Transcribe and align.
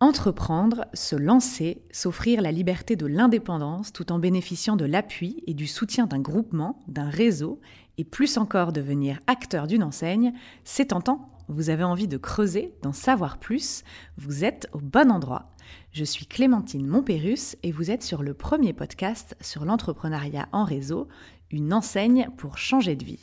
Entreprendre, 0.00 0.84
se 0.94 1.16
lancer, 1.16 1.82
s'offrir 1.90 2.40
la 2.40 2.52
liberté 2.52 2.94
de 2.94 3.06
l'indépendance 3.06 3.92
tout 3.92 4.12
en 4.12 4.20
bénéficiant 4.20 4.76
de 4.76 4.84
l'appui 4.84 5.42
et 5.48 5.54
du 5.54 5.66
soutien 5.66 6.06
d'un 6.06 6.20
groupement, 6.20 6.78
d'un 6.86 7.10
réseau, 7.10 7.60
et 7.96 8.04
plus 8.04 8.38
encore 8.38 8.72
devenir 8.72 9.18
acteur 9.26 9.66
d'une 9.66 9.82
enseigne, 9.82 10.32
c'est 10.62 10.86
tentant. 10.86 11.32
Vous 11.48 11.68
avez 11.68 11.82
envie 11.82 12.06
de 12.06 12.16
creuser, 12.16 12.74
d'en 12.82 12.92
savoir 12.92 13.38
plus, 13.38 13.82
vous 14.16 14.44
êtes 14.44 14.68
au 14.72 14.78
bon 14.78 15.10
endroit. 15.10 15.50
Je 15.90 16.04
suis 16.04 16.26
Clémentine 16.26 16.86
Montpérus 16.86 17.56
et 17.64 17.72
vous 17.72 17.90
êtes 17.90 18.04
sur 18.04 18.22
le 18.22 18.34
premier 18.34 18.72
podcast 18.72 19.36
sur 19.40 19.64
l'entrepreneuriat 19.64 20.48
en 20.52 20.62
réseau, 20.62 21.08
une 21.50 21.72
enseigne 21.72 22.28
pour 22.36 22.56
changer 22.56 22.94
de 22.94 23.04
vie. 23.04 23.20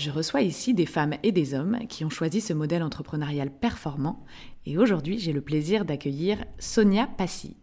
Je 0.00 0.10
reçois 0.10 0.40
ici 0.40 0.72
des 0.72 0.86
femmes 0.86 1.16
et 1.22 1.30
des 1.30 1.52
hommes 1.52 1.80
qui 1.86 2.06
ont 2.06 2.08
choisi 2.08 2.40
ce 2.40 2.54
modèle 2.54 2.82
entrepreneurial 2.82 3.50
performant 3.50 4.24
et 4.64 4.78
aujourd'hui 4.78 5.18
j'ai 5.18 5.34
le 5.34 5.42
plaisir 5.42 5.84
d'accueillir 5.84 6.42
Sonia 6.58 7.06
Passy. 7.06 7.58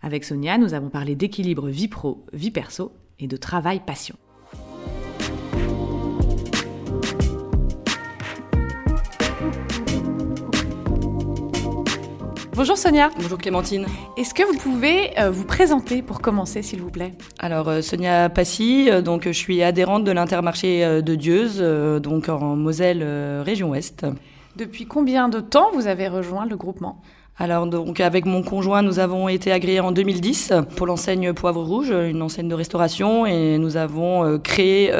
Avec 0.00 0.24
Sonia, 0.24 0.56
nous 0.56 0.72
avons 0.72 0.88
parlé 0.88 1.16
d'équilibre 1.16 1.68
vie 1.68 1.88
pro, 1.88 2.24
vie 2.32 2.50
perso 2.50 2.94
et 3.18 3.26
de 3.26 3.36
travail 3.36 3.82
passion. 3.84 4.16
Bonjour 12.56 12.78
Sonia. 12.78 13.10
Bonjour 13.18 13.36
Clémentine. 13.36 13.84
Est-ce 14.16 14.32
que 14.32 14.42
vous 14.42 14.58
pouvez 14.58 15.10
euh, 15.18 15.30
vous 15.30 15.44
présenter 15.44 16.00
pour 16.00 16.22
commencer, 16.22 16.62
s'il 16.62 16.80
vous 16.80 16.88
plaît? 16.88 17.12
Alors 17.38 17.68
euh, 17.68 17.82
Sonia 17.82 18.30
Passy, 18.30 18.88
euh, 18.90 19.02
donc 19.02 19.24
je 19.26 19.32
suis 19.32 19.62
adhérente 19.62 20.04
de 20.04 20.10
l'Intermarché 20.10 21.02
de 21.02 21.14
Dieuze, 21.14 21.60
donc 22.02 22.30
en 22.30 22.56
Moselle, 22.56 23.04
région 23.44 23.72
Ouest. 23.72 24.06
Depuis 24.56 24.86
combien 24.86 25.28
de 25.28 25.40
temps 25.40 25.70
vous 25.74 25.86
avez 25.86 26.08
rejoint 26.08 26.46
le 26.46 26.56
groupement? 26.56 27.02
Alors 27.36 27.66
donc 27.66 28.00
avec 28.00 28.24
mon 28.24 28.42
conjoint, 28.42 28.80
nous 28.80 29.00
avons 29.00 29.28
été 29.28 29.52
agréés 29.52 29.80
en 29.80 29.92
2010 29.92 30.54
pour 30.76 30.86
l'enseigne 30.86 31.34
Poivre 31.34 31.62
Rouge, 31.62 31.90
une 31.90 32.22
enseigne 32.22 32.48
de 32.48 32.54
restauration, 32.54 33.26
et 33.26 33.58
nous 33.58 33.76
avons 33.76 34.38
créé 34.38 34.90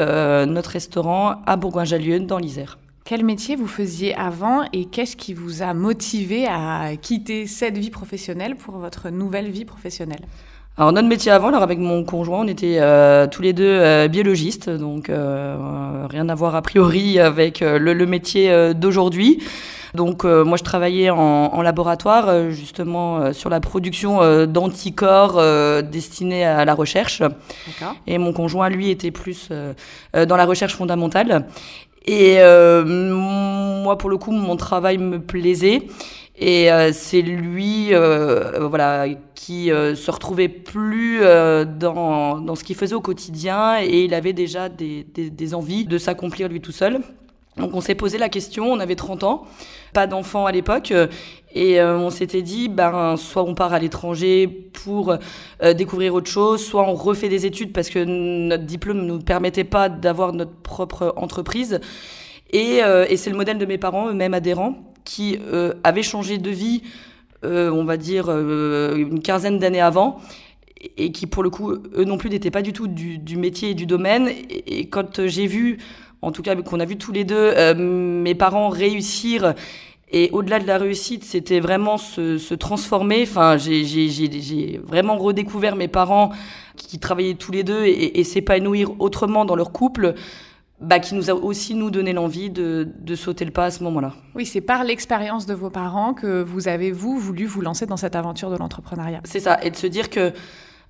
notre 0.45 0.69
restaurant 0.69 1.41
à 1.47 1.55
Bourgoin-Jallieu 1.55 2.19
dans 2.19 2.37
l'Isère. 2.37 2.77
Quel 3.09 3.23
métier 3.23 3.55
vous 3.55 3.67
faisiez 3.67 4.13
avant 4.15 4.63
et 4.73 4.83
qu'est-ce 4.83 5.15
qui 5.15 5.33
vous 5.33 5.61
a 5.61 5.73
motivé 5.73 6.45
à 6.45 6.89
quitter 7.01 7.47
cette 7.47 7.77
vie 7.77 7.89
professionnelle 7.89 8.57
pour 8.57 8.75
votre 8.79 9.09
nouvelle 9.11 9.49
vie 9.49 9.63
professionnelle? 9.63 10.19
Alors 10.75 10.91
notre 10.91 11.07
métier 11.07 11.31
avant, 11.31 11.47
alors 11.47 11.63
avec 11.63 11.79
mon 11.79 12.03
conjoint, 12.03 12.41
on 12.41 12.47
était 12.49 12.79
euh, 12.81 13.25
tous 13.27 13.41
les 13.41 13.53
deux 13.53 13.63
euh, 13.63 14.09
biologistes, 14.09 14.69
donc 14.69 15.09
euh, 15.09 16.05
rien 16.09 16.27
à 16.27 16.35
voir 16.35 16.53
a 16.55 16.61
priori 16.61 17.17
avec 17.17 17.61
le, 17.61 18.05
métier 18.05 18.73
d'aujourd'hui. 18.73 19.41
Donc 19.93 20.25
moi 20.25 20.57
je 20.57 20.63
travaillais 20.63 21.09
en, 21.09 21.17
en 21.17 21.61
laboratoire 21.61 22.51
justement 22.51 23.31
sur 23.31 23.49
la 23.49 23.61
production 23.61 24.45
d'anticorps 24.45 25.41
destinés 25.81 26.43
à 26.43 26.65
la 26.65 26.75
recherche. 26.75 27.23
Et 28.05 28.17
mon 28.17 28.33
conjoint 28.33 28.67
lui 28.67 28.89
était 28.89 29.11
plus 29.11 29.49
dans 29.49 30.35
la 30.35 30.45
recherche 30.45 30.75
fondamentale. 30.75 31.45
Et 32.07 32.37
euh, 32.39 32.85
moi, 32.85 33.97
pour 33.97 34.09
le 34.09 34.17
coup, 34.17 34.31
mon 34.31 34.55
travail 34.55 34.97
me 34.97 35.19
plaisait. 35.19 35.83
Et 36.39 36.71
euh, 36.71 36.91
c'est 36.93 37.21
lui, 37.21 37.93
euh, 37.93 38.67
voilà, 38.67 39.07
qui 39.35 39.67
se 39.67 40.11
retrouvait 40.11 40.49
plus 40.49 41.19
dans, 41.21 42.39
dans 42.39 42.55
ce 42.55 42.63
qu'il 42.63 42.75
faisait 42.75 42.95
au 42.95 43.01
quotidien 43.01 43.81
et 43.81 44.05
il 44.05 44.13
avait 44.13 44.33
déjà 44.33 44.69
des, 44.69 45.03
des 45.03 45.53
envies 45.53 45.85
de 45.85 45.97
s'accomplir 45.97 46.47
lui 46.47 46.61
tout 46.61 46.71
seul. 46.71 47.01
Donc 47.57 47.73
on 47.73 47.81
s'est 47.81 47.95
posé 47.95 48.17
la 48.17 48.29
question, 48.29 48.71
on 48.71 48.79
avait 48.79 48.95
30 48.95 49.23
ans, 49.23 49.45
pas 49.93 50.07
d'enfants 50.07 50.45
à 50.45 50.51
l'époque, 50.51 50.93
et 51.55 51.81
on 51.81 52.09
s'était 52.09 52.43
dit, 52.43 52.69
ben, 52.69 53.17
soit 53.17 53.43
on 53.43 53.55
part 53.55 53.73
à 53.73 53.79
l'étranger 53.79 54.47
pour 54.47 55.17
découvrir 55.75 56.13
autre 56.13 56.29
chose, 56.29 56.63
soit 56.63 56.87
on 56.87 56.93
refait 56.93 57.29
des 57.29 57.47
études 57.47 57.73
parce 57.73 57.89
que 57.89 58.03
notre 58.03 58.65
diplôme 58.65 58.97
ne 58.97 59.05
nous 59.05 59.19
permettait 59.19 59.63
pas 59.63 59.89
d'avoir 59.89 60.33
notre 60.33 60.53
propre 60.53 61.13
entreprise. 61.17 61.79
Et, 62.51 62.83
euh, 62.83 63.05
et 63.09 63.17
c'est 63.17 63.29
le 63.29 63.37
modèle 63.37 63.57
de 63.57 63.65
mes 63.65 63.77
parents, 63.77 64.09
eux-mêmes 64.09 64.33
adhérents, 64.33 64.93
qui 65.03 65.37
euh, 65.51 65.73
avaient 65.83 66.03
changé 66.03 66.37
de 66.37 66.49
vie, 66.49 66.83
euh, 67.43 67.69
on 67.71 67.83
va 67.83 67.97
dire, 67.97 68.29
une 68.29 69.21
quinzaine 69.21 69.59
d'années 69.59 69.81
avant, 69.81 70.19
et 70.97 71.11
qui, 71.11 71.27
pour 71.27 71.43
le 71.43 71.49
coup, 71.49 71.71
eux 71.71 72.03
non 72.05 72.17
plus, 72.17 72.29
n'étaient 72.29 72.51
pas 72.51 72.61
du 72.61 72.71
tout 72.71 72.87
du, 72.87 73.37
métier 73.37 73.71
et 73.71 73.73
du 73.73 73.85
domaine. 73.85 74.29
Et 74.49 74.87
quand 74.89 75.25
j'ai 75.25 75.47
vu, 75.47 75.79
en 76.21 76.31
tout 76.31 76.41
cas, 76.41 76.55
qu'on 76.55 76.79
a 76.79 76.85
vu 76.85 76.97
tous 76.97 77.11
les 77.11 77.23
deux, 77.23 77.53
mes 77.75 78.35
parents 78.35 78.69
réussir 78.69 79.53
et 80.09 80.29
au-delà 80.31 80.59
de 80.59 80.65
la 80.65 80.77
réussite, 80.77 81.25
c'était 81.25 81.59
vraiment 81.59 81.97
se, 81.97 82.37
se, 82.37 82.53
transformer. 82.53 83.23
Enfin, 83.23 83.57
j'ai 83.57 84.79
vraiment 84.83 85.17
redécouvert 85.17 85.75
mes 85.75 85.89
parents 85.89 86.31
qui 86.77 86.97
travaillaient 86.97 87.33
tous 87.33 87.51
les 87.51 87.63
deux 87.63 87.83
et, 87.83 88.19
et 88.19 88.23
s'épanouir 88.23 88.91
autrement 88.99 89.43
dans 89.43 89.55
leur 89.55 89.73
couple 89.73 90.15
bah, 90.79 90.99
qui 90.99 91.15
nous 91.15 91.29
a 91.29 91.33
aussi 91.33 91.73
nous 91.73 91.89
donné 91.89 92.13
l'envie 92.13 92.49
de, 92.49 92.87
de, 92.99 93.15
sauter 93.15 93.43
le 93.43 93.51
pas 93.51 93.65
à 93.65 93.71
ce 93.71 93.83
moment-là. 93.83 94.13
Oui, 94.35 94.45
c'est 94.45 94.61
par 94.61 94.83
l'expérience 94.83 95.45
de 95.45 95.53
vos 95.53 95.71
parents 95.71 96.13
que 96.13 96.41
vous 96.41 96.67
avez, 96.67 96.91
vous, 96.91 97.17
voulu 97.17 97.45
vous 97.45 97.61
lancer 97.61 97.85
dans 97.85 97.97
cette 97.97 98.15
aventure 98.15 98.51
de 98.51 98.57
l'entrepreneuriat. 98.57 99.21
C'est 99.23 99.39
ça, 99.39 99.57
et 99.63 99.71
de 99.71 99.75
se 99.75 99.87
dire 99.87 100.09
que 100.09 100.33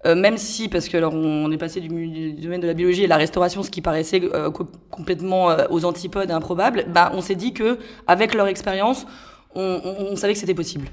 euh, 0.06 0.16
même 0.16 0.38
si, 0.38 0.70
parce 0.70 0.88
que 0.88 0.98
alors 0.98 1.14
on 1.14 1.52
est 1.52 1.58
passé 1.58 1.82
du, 1.82 2.34
domaine 2.34 2.62
de 2.62 2.68
la 2.68 2.74
biologie 2.74 3.04
et 3.04 3.08
la 3.08 3.18
restauration, 3.18 3.64
ce 3.64 3.72
qui 3.72 3.82
paraissait 3.82 4.22
euh, 4.34 4.52
complètement 4.92 5.50
euh, 5.50 5.66
aux 5.70 5.86
antipodes 5.86 6.30
improbable, 6.30 6.86
bah, 6.88 7.12
on 7.14 7.22
s'est 7.22 7.36
dit 7.36 7.54
que 7.54 7.80
avec 8.06 8.34
leur 8.34 8.48
expérience, 8.48 9.08
on 9.56 10.16
savait 10.16 10.34
que 10.34 10.40
c'était 10.40 10.54
possible. 10.54 10.88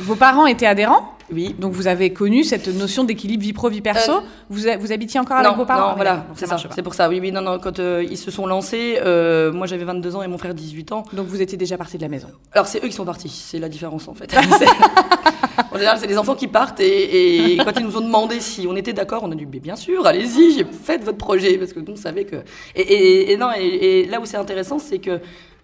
Vos 0.00 0.16
parents 0.16 0.46
étaient 0.46 0.66
adhérents 0.66 1.14
Oui. 1.30 1.54
Donc 1.58 1.72
vous 1.72 1.86
avez 1.86 2.12
connu 2.12 2.42
cette 2.42 2.68
notion 2.68 3.04
d'équilibre 3.04 3.42
vie 3.42 3.52
pro 3.52 3.68
vie 3.68 3.82
perso. 3.82 4.12
Euh, 4.12 4.20
vous, 4.48 4.62
vous 4.80 4.92
habitiez 4.92 5.20
encore 5.20 5.36
avec 5.36 5.56
vos 5.56 5.66
parents 5.66 5.90
Non, 5.90 5.96
voilà, 5.96 6.26
c'est 6.34 6.46
ça. 6.46 6.56
C'est 6.74 6.82
pour 6.82 6.94
ça. 6.94 7.08
Oui, 7.08 7.20
oui, 7.20 7.32
non, 7.32 7.42
non. 7.42 7.58
Quand 7.58 7.78
euh, 7.78 8.04
ils 8.08 8.16
se 8.16 8.30
sont 8.30 8.46
lancés, 8.46 8.98
euh, 9.04 9.52
moi 9.52 9.66
j'avais 9.66 9.84
22 9.84 10.16
ans 10.16 10.22
et 10.22 10.28
mon 10.28 10.38
frère 10.38 10.54
18 10.54 10.92
ans. 10.92 11.04
Donc 11.12 11.26
vous 11.26 11.42
étiez 11.42 11.58
déjà 11.58 11.76
parti 11.76 11.98
de 11.98 12.02
la 12.02 12.08
maison. 12.08 12.28
Alors 12.52 12.66
c'est 12.66 12.82
eux 12.82 12.88
qui 12.88 12.94
sont 12.94 13.04
partis. 13.04 13.28
C'est 13.28 13.58
la 13.58 13.68
différence 13.68 14.08
en 14.08 14.14
fait. 14.14 14.34
en 15.70 15.76
général, 15.76 15.98
c'est 15.98 16.06
les 16.06 16.18
enfants 16.18 16.34
qui 16.34 16.48
partent 16.48 16.80
et, 16.80 17.52
et, 17.52 17.56
quand 17.58 17.78
ils 17.78 17.84
nous 17.84 17.96
ont 17.96 18.00
demandé 18.00 18.40
si 18.40 18.66
on 18.66 18.74
était 18.74 18.94
d'accord, 18.94 19.22
on 19.24 19.30
a 19.30 19.34
dit 19.34 19.44
bien 19.44 19.76
sûr, 19.76 20.06
allez-y, 20.06 20.64
faites 20.84 21.04
votre 21.04 21.18
projet 21.18 21.58
parce 21.58 21.72
que 21.72 21.80
nous 21.80 21.92
on 21.92 21.96
savait 21.96 22.24
que. 22.24 22.36
Et, 22.74 23.32
et 23.32 23.36
non, 23.36 23.50
et, 23.56 24.06
là 24.06 24.20
où 24.20 24.24
c'est 24.24 24.38
intéressant, 24.38 24.78
c'est 24.78 24.98
que 24.98 25.20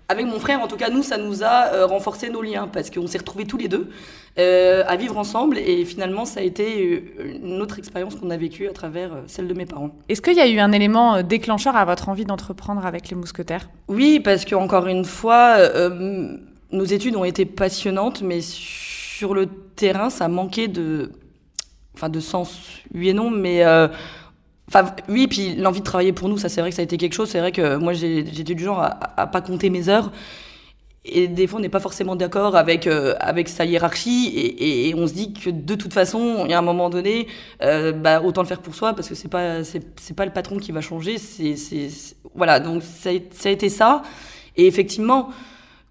avec 0.09 0.27
mon 0.27 0.39
frère, 0.39 0.61
en 0.61 0.69
tout 0.69 0.77
cas, 0.77 0.89
nous, 0.89 1.03
ça 1.03 1.19
nous 1.19 1.43
a 1.43 1.73
euh, 1.73 1.87
renforcé 1.87 2.31
nos 2.31 2.43
liens 2.43 2.69
parce 2.69 2.91
qu'on 2.91 3.07
s'est 3.07 3.19
retrouvés 3.19 3.45
tous 3.45 3.57
les 3.57 3.69
deux 3.69 3.91
euh, 4.39 4.85
à 4.87 4.97
vivre 4.97 5.17
ensemble 5.17 5.57
et 5.57 5.85
finalement, 5.85 6.27
ça 6.27 6.41
a 6.41 6.43
été 6.43 7.03
euh, 7.19 7.39
une 7.43 7.63
autre 7.63 7.79
expérience 7.79 8.15
qu'on 8.15 8.31
a 8.31 8.37
vécue 8.37 8.69
à 8.69 8.73
travers 8.73 9.13
euh, 9.13 9.23
celle 9.27 9.49
de 9.49 9.55
mes 9.55 9.65
parents. 9.65 9.91
Est-ce 10.09 10.21
qu'il 10.23 10.37
y 10.37 10.41
a 10.41 10.47
eu 10.47 10.59
un 10.59 10.73
élément 10.73 11.23
déclencheur 11.23 11.75
à 11.75 11.85
votre 11.87 12.09
envie 12.09 12.25
d'entreprendre 12.25 12.85
avec 12.85 13.09
les 13.09 13.17
mousquetaires? 13.17 13.69
Oui, 13.89 14.21
parce 14.21 14.45
que 14.45 14.55
encore 14.55 14.87
une 14.87 15.05
fois, 15.05 15.57
nos 16.71 16.85
études 16.85 17.17
ont 17.17 17.25
été 17.25 17.47
passionnantes, 17.47 18.23
mais 18.23 18.41
sur 18.43 19.35
le 19.35 19.47
terrain, 19.47 20.11
ça 20.11 20.29
manquait 20.29 20.69
de, 20.69 21.13
enfin, 21.95 22.11
de 22.11 22.21
sens. 22.21 22.61
Oui 22.95 23.09
et 23.09 23.15
non, 23.15 23.31
mais 23.31 23.65
Enfin, 24.69 24.95
oui, 25.09 25.29
puis 25.29 25.55
l'envie 25.55 25.81
de 25.81 25.85
travailler 25.85 26.13
pour 26.13 26.29
nous, 26.29 26.39
ça 26.39 26.49
c'est 26.49 26.61
vrai 26.61 26.71
que 26.71 26.77
ça 26.77 26.83
a 26.83 26.85
été 26.85 26.97
quelque 26.97 27.15
chose. 27.15 27.29
C'est 27.31 27.39
vrai 27.39 27.53
que 27.53 27.77
moi 27.77 27.93
j'étais 27.93 28.55
du 28.55 28.65
genre 28.65 28.81
à, 28.81 28.99
à, 29.17 29.27
pas 29.27 29.41
compter 29.41 29.71
mes 29.71 29.89
heures. 29.89 30.11
Et 31.09 31.29
des 31.29 31.47
fois, 31.47 31.61
on 31.61 31.63
n'est 31.63 31.69
pas 31.69 31.81
forcément 31.81 32.17
d'accord 32.17 32.57
avec 32.57 32.89
euh, 32.89 33.15
avec 33.21 33.49
sa 33.49 33.65
hiérarchie, 33.65 34.27
et, 34.35 34.89
et, 34.89 34.95
on 34.97 35.07
se 35.07 35.13
dit 35.15 35.33
que 35.33 35.51
de 35.51 35.75
toute 35.77 35.93
façon, 35.93 36.43
il 36.45 36.51
y 36.51 36.55
a 36.55 36.59
un 36.59 36.63
moment 36.63 36.91
donné, 36.91 37.29
euh, 37.63 37.93
bah, 37.93 38.21
autant 38.23 38.43
le 38.43 38.49
faire 38.49 38.61
pour 38.61 38.75
soi, 38.75 38.93
parce 38.93 39.09
que 39.09 39.15
c'est 39.15 39.29
pas 39.29 39.63
c'est 39.63 40.15
pas 40.17 40.25
le 40.25 40.33
patron 40.33 40.59
qui 40.59 40.73
va 40.73 40.81
changer. 40.81 41.19
C'est 41.19 41.55
voilà, 42.35 42.59
donc 42.59 42.83
ça 42.83 43.11
ça 43.31 43.49
a 43.49 43.53
été 43.53 43.69
ça. 43.69 44.03
Et 44.57 44.67
effectivement, 44.67 45.31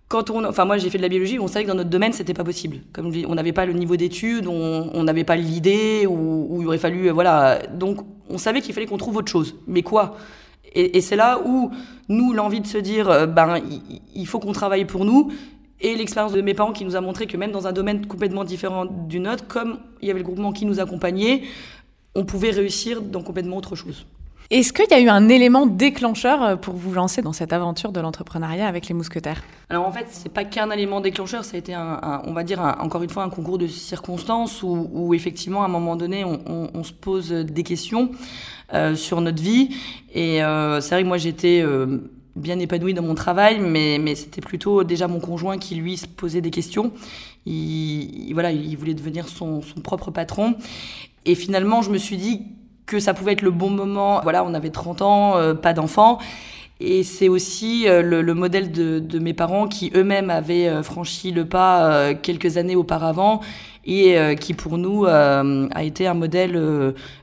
quand 0.07 0.29
on, 0.29 0.45
enfin 0.45 0.65
moi 0.65 0.77
j'ai 0.77 0.89
fait 0.89 0.97
de 0.97 1.03
la 1.03 1.09
biologie, 1.09 1.39
on 1.39 1.47
savait 1.47 1.65
que 1.65 1.69
dans 1.69 1.75
notre 1.75 1.89
domaine 1.89 2.13
c'était 2.13 2.33
pas 2.33 2.43
possible. 2.43 2.77
Comme 2.93 3.11
on 3.27 3.35
n'avait 3.35 3.53
pas 3.53 3.65
le 3.65 3.73
niveau 3.73 3.95
d'études, 3.95 4.47
on 4.47 5.03
n'avait 5.03 5.23
pas 5.23 5.35
l'idée, 5.35 6.05
ou, 6.07 6.59
il 6.61 6.67
aurait 6.67 6.77
fallu, 6.77 7.09
voilà. 7.09 7.59
Donc 7.73 7.99
on 8.29 8.37
savait 8.37 8.61
qu'il 8.61 8.73
fallait 8.73 8.85
qu'on 8.85 8.97
trouve 8.97 9.17
autre 9.17 9.31
chose. 9.31 9.55
Mais 9.67 9.81
quoi? 9.81 10.15
Et, 10.73 10.97
et 10.97 11.01
c'est 11.01 11.15
là 11.15 11.41
où 11.45 11.71
nous 12.09 12.33
l'envie 12.33 12.61
de 12.61 12.67
se 12.67 12.77
dire, 12.77 13.09
euh, 13.09 13.25
ben 13.25 13.57
il, 13.57 14.01
il 14.13 14.27
faut 14.27 14.39
qu'on 14.39 14.51
travaille 14.51 14.85
pour 14.85 15.05
nous. 15.05 15.31
Et 15.81 15.95
l'expérience 15.95 16.33
de 16.33 16.41
mes 16.41 16.53
parents 16.53 16.71
qui 16.71 16.85
nous 16.85 16.95
a 16.95 17.01
montré 17.01 17.27
que 17.27 17.35
même 17.37 17.51
dans 17.51 17.67
un 17.67 17.73
domaine 17.73 18.05
complètement 18.07 18.43
différent 18.43 18.85
du 18.85 19.19
nôtre, 19.19 19.45
comme 19.47 19.79
il 20.01 20.07
y 20.07 20.11
avait 20.11 20.19
le 20.19 20.25
groupement 20.25 20.53
qui 20.53 20.65
nous 20.65 20.79
accompagnait, 20.79 21.43
on 22.15 22.23
pouvait 22.23 22.51
réussir 22.51 23.01
dans 23.01 23.21
complètement 23.21 23.57
autre 23.57 23.75
chose. 23.75 24.05
Est-ce 24.51 24.73
qu'il 24.73 24.85
y 24.91 24.93
a 24.93 24.99
eu 24.99 25.09
un 25.09 25.27
élément 25.27 25.65
déclencheur 25.65 26.43
euh, 26.43 26.55
pour 26.55 26.75
vous 26.75 26.93
lancer 26.93 27.23
dans 27.23 27.33
cette 27.33 27.51
aventure 27.51 27.91
de 27.91 27.99
l'entrepreneuriat 27.99 28.67
avec 28.67 28.87
les 28.87 28.93
mousquetaires? 28.93 29.41
Alors 29.69 29.87
en 29.87 29.91
fait, 29.91 30.05
c'est 30.11 30.31
pas 30.31 30.43
qu'un 30.43 30.69
élément 30.69 31.01
déclencheur, 31.01 31.43
ça 31.43 31.55
a 31.55 31.59
été 31.59 31.73
un, 31.73 32.21
on 32.25 32.33
va 32.33 32.43
dire 32.43 32.61
encore 32.79 33.01
une 33.01 33.09
fois 33.09 33.23
un 33.23 33.29
concours 33.29 33.57
de 33.57 33.65
circonstances 33.65 34.61
où, 34.61 35.13
effectivement 35.15 35.63
à 35.63 35.65
un 35.65 35.69
moment 35.69 35.95
donné 35.95 36.23
on, 36.23 36.83
se 36.83 36.93
pose 36.93 37.31
des 37.31 37.63
questions 37.63 38.11
euh, 38.73 38.95
sur 38.95 39.21
notre 39.21 39.41
vie 39.41 39.75
et 40.13 40.43
euh, 40.43 40.79
c'est 40.81 40.93
vrai 40.93 41.03
que 41.03 41.07
moi 41.07 41.17
j'étais 41.17 41.65
bien 42.35 42.59
épanouie 42.59 42.93
dans 42.93 43.01
mon 43.01 43.15
travail, 43.15 43.59
mais, 43.59 44.13
c'était 44.13 44.41
plutôt 44.41 44.83
déjà 44.83 45.07
mon 45.07 45.19
conjoint 45.19 45.57
qui 45.57 45.73
lui 45.73 45.97
se 45.97 46.05
posait 46.05 46.41
des 46.41 46.51
questions. 46.51 46.91
Il, 47.47 48.31
voilà, 48.33 48.51
il 48.51 48.77
voulait 48.77 48.93
devenir 48.93 49.27
son 49.27 49.61
propre 49.83 50.11
patron. 50.11 50.55
Et 51.25 51.33
finalement, 51.33 51.81
je 51.81 51.89
me 51.89 51.97
suis 51.97 52.17
dit 52.17 52.43
que 52.85 52.99
ça 52.99 53.13
pouvait 53.13 53.33
être 53.33 53.41
le 53.41 53.51
bon 53.51 53.69
moment. 53.69 54.21
Voilà, 54.23 54.43
on 54.43 54.53
avait 54.53 54.69
30 54.69 55.01
ans, 55.01 55.37
euh, 55.37 55.53
pas 55.53 55.73
d'enfants. 55.73 56.19
Et 56.79 57.03
c'est 57.03 57.29
aussi 57.29 57.87
euh, 57.87 58.01
le, 58.01 58.33
modèle 58.33 58.71
de, 58.71 59.19
mes 59.19 59.33
parents 59.33 59.67
qui 59.67 59.91
eux-mêmes 59.95 60.29
avaient 60.29 60.67
euh, 60.67 60.83
franchi 60.83 61.31
le 61.31 61.45
pas 61.45 62.13
quelques 62.15 62.57
années 62.57 62.75
auparavant 62.75 63.39
et 63.85 64.17
qui 64.39 64.55
pour 64.55 64.79
nous 64.79 65.05
a 65.05 65.83
été 65.83 66.07
un 66.07 66.15
modèle 66.15 66.59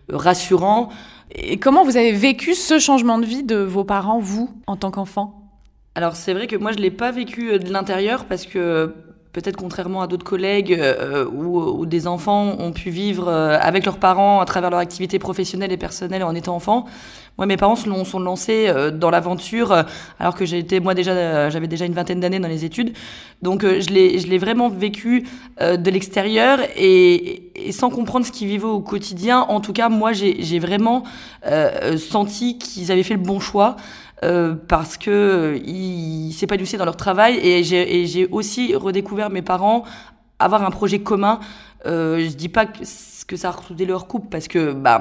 rassurant. 0.09 0.91
Et 1.35 1.57
comment 1.57 1.83
vous 1.85 1.97
avez 1.97 2.13
vécu 2.13 2.55
ce 2.55 2.79
changement 2.79 3.19
de 3.19 3.27
vie 3.27 3.43
de 3.43 3.57
vos 3.57 3.83
parents, 3.83 4.21
vous, 4.21 4.49
en 4.69 4.77
tant 4.77 4.93
qu'enfant? 4.93 5.51
Alors 5.97 6.15
c'est 6.15 6.33
vrai 6.33 6.47
que 6.47 6.55
moi 6.55 6.71
je 6.71 6.79
l'ai 6.79 6.93
pas 6.93 7.11
vécu 7.11 7.59
de 7.59 7.73
l'intérieur 7.73 8.27
parce 8.27 8.47
que 8.47 8.95
peut-être 9.33 9.57
contrairement 9.57 10.03
à 10.03 10.07
d'autres 10.07 10.25
collègues 10.25 10.77
euh, 10.79 11.25
ou, 11.25 11.87
des 11.87 12.07
enfants 12.07 12.55
ont 12.59 12.73
pu 12.73 12.91
vivre 12.91 13.29
euh, 13.29 13.57
avec 13.61 13.87
leurs 13.87 13.97
parents 13.97 14.41
à 14.41 14.45
travers 14.45 14.71
leur 14.71 14.79
activité 14.79 15.19
professionnelle 15.19 15.73
et 15.73 15.77
personnelle 15.77 16.23
en 16.23 16.35
étant 16.35 16.55
enfant. 16.55 16.85
Moi, 17.39 17.47
mes 17.47 17.57
parents 17.57 17.77
se 17.77 17.89
sont 18.05 18.21
lancés 18.21 18.67
euh, 18.69 18.91
dans 18.91 19.09
l'aventure 19.09 19.85
alors 20.21 20.35
que 20.35 20.45
j'étais 20.45 20.81
moi 20.81 20.93
déjà 20.93 21.49
j'avais 21.49 21.67
déjà 21.67 21.87
une 21.87 21.95
vingtaine 21.95 22.21
d'années 22.21 22.41
dans 22.41 22.49
les 22.49 22.67
études. 22.67 22.93
Donc 23.41 23.63
je 23.63 23.89
l'ai 23.89 24.19
je 24.19 24.29
l'ai 24.29 24.39
vraiment 24.39 24.69
vécu 24.69 25.27
de 25.61 25.91
l'extérieur 25.91 26.59
et, 26.77 27.51
et, 27.57 27.73
sans 27.73 27.91
comprendre 27.91 28.27
ce 28.27 28.33
qu'ils 28.33 28.49
vivaient 28.49 28.65
au 28.65 28.81
quotidien. 28.81 29.41
En 29.41 29.61
tout 29.61 29.73
cas, 29.73 29.89
moi 29.89 30.13
j'ai 30.13 30.59
vraiment 30.59 31.05
senti 31.97 32.59
qu'ils 32.59 32.93
avaient 32.93 33.03
fait 33.03 33.15
le 33.15 33.21
bon 33.21 33.41
choix. 33.41 33.77
Euh, 34.23 34.55
parce 34.69 34.97
que 34.97 35.11
euh, 35.11 35.59
ils 35.65 36.33
s'épanouissaient 36.33 36.77
dans 36.77 36.85
leur 36.85 36.97
travail 36.97 37.39
et 37.43 37.65
j'ai 37.65 38.29
aussi 38.31 38.75
redécouvert 38.77 39.31
mes 39.31 39.43
parents 39.43 39.85
avoir 40.39 40.63
un 40.65 40.71
projet 40.71 41.01
commun. 41.01 41.41
Euh, 41.87 42.21
je 42.21 42.35
dis 42.35 42.49
pas 42.49 42.67
que, 42.67 42.85
que 43.27 43.37
ça 43.37 43.49
a 43.49 43.51
ressoudé 43.51 43.85
leur 43.85 44.07
couple 44.07 44.29
parce 44.31 44.47
que 44.47 44.73
bah 44.73 45.01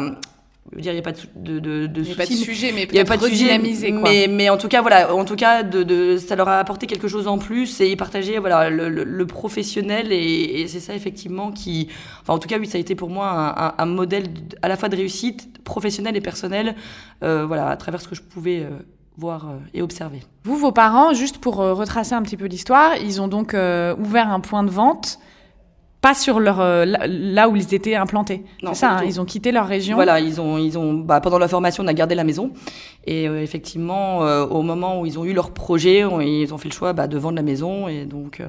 je 0.71 0.77
veux 0.77 0.81
dire, 0.81 0.93
il 0.93 0.95
n'y 0.95 0.99
a 0.99 1.03
pas 1.03 1.11
de, 1.11 1.59
de, 1.59 1.87
de, 1.87 2.01
il 2.01 2.13
a 2.13 2.15
pas 2.15 2.25
de 2.25 2.31
sujet, 2.31 2.71
mais 2.71 2.83
il 2.83 2.93
n'y 2.93 2.99
a 2.99 3.03
pas 3.03 3.17
de 3.17 3.25
sujet, 3.25 3.57
mais, 3.57 4.27
mais 4.29 4.49
en 4.49 4.57
tout 4.57 4.69
cas, 4.69 4.79
voilà, 4.79 5.13
en 5.13 5.25
tout 5.25 5.35
cas, 5.35 5.63
de, 5.63 5.83
de, 5.83 6.15
ça 6.15 6.35
leur 6.37 6.47
a 6.47 6.59
apporté 6.59 6.87
quelque 6.87 7.09
chose 7.09 7.27
en 7.27 7.39
plus 7.39 7.81
et 7.81 7.89
ils 7.89 7.97
partageaient, 7.97 8.37
voilà, 8.37 8.69
le, 8.69 8.87
le, 8.87 9.25
professionnel 9.25 10.13
et, 10.13 10.61
et 10.61 10.67
c'est 10.67 10.79
ça 10.79 10.93
effectivement 10.95 11.51
qui, 11.51 11.89
enfin, 12.21 12.35
en 12.35 12.39
tout 12.39 12.47
cas, 12.47 12.57
oui, 12.57 12.67
ça 12.67 12.77
a 12.77 12.81
été 12.81 12.95
pour 12.95 13.09
moi 13.09 13.27
un, 13.57 13.73
un, 13.77 13.85
modèle 13.85 14.25
à 14.61 14.69
la 14.69 14.77
fois 14.77 14.87
de 14.87 14.95
réussite 14.95 15.61
professionnelle 15.63 16.15
et 16.15 16.21
personnelle, 16.21 16.75
euh, 17.23 17.45
voilà, 17.45 17.67
à 17.67 17.75
travers 17.75 17.99
ce 17.99 18.07
que 18.07 18.15
je 18.15 18.21
pouvais 18.21 18.65
voir 19.21 19.45
euh, 19.45 19.57
et 19.73 19.81
observer. 19.81 20.21
Vous, 20.43 20.57
vos 20.57 20.71
parents, 20.71 21.13
juste 21.13 21.37
pour 21.37 21.61
euh, 21.61 21.73
retracer 21.73 22.15
un 22.15 22.23
petit 22.23 22.37
peu 22.37 22.45
l'histoire, 22.45 22.97
ils 22.97 23.21
ont 23.21 23.27
donc 23.27 23.53
euh, 23.53 23.95
ouvert 23.97 24.29
un 24.29 24.39
point 24.39 24.63
de 24.63 24.71
vente 24.71 25.19
pas 26.01 26.15
sur 26.15 26.39
leur 26.39 26.57
là 26.57 27.47
où 27.47 27.55
ils 27.55 27.75
étaient 27.75 27.93
implantés. 27.93 28.43
C'est 28.63 28.73
ça, 28.73 28.89
hein, 28.93 29.03
ils 29.05 29.21
ont 29.21 29.25
quitté 29.25 29.51
leur 29.51 29.67
région. 29.67 29.93
Voilà, 29.93 30.19
ils 30.19 30.41
ont 30.41 30.57
ils 30.57 30.75
ont 30.75 30.95
bah, 30.95 31.21
pendant 31.21 31.37
la 31.37 31.47
formation 31.47 31.83
on 31.83 31.87
a 31.87 31.93
gardé 31.93 32.15
la 32.15 32.23
maison 32.23 32.49
et 33.05 33.25
effectivement 33.25 34.17
au 34.45 34.63
moment 34.63 34.99
où 34.99 35.05
ils 35.05 35.19
ont 35.19 35.25
eu 35.25 35.33
leur 35.33 35.51
projet, 35.51 35.99
ils 35.99 36.53
ont 36.55 36.57
fait 36.57 36.69
le 36.69 36.73
choix 36.73 36.93
bah, 36.93 37.07
de 37.07 37.19
vendre 37.19 37.35
la 37.35 37.43
maison 37.43 37.87
et 37.87 38.05
donc 38.05 38.41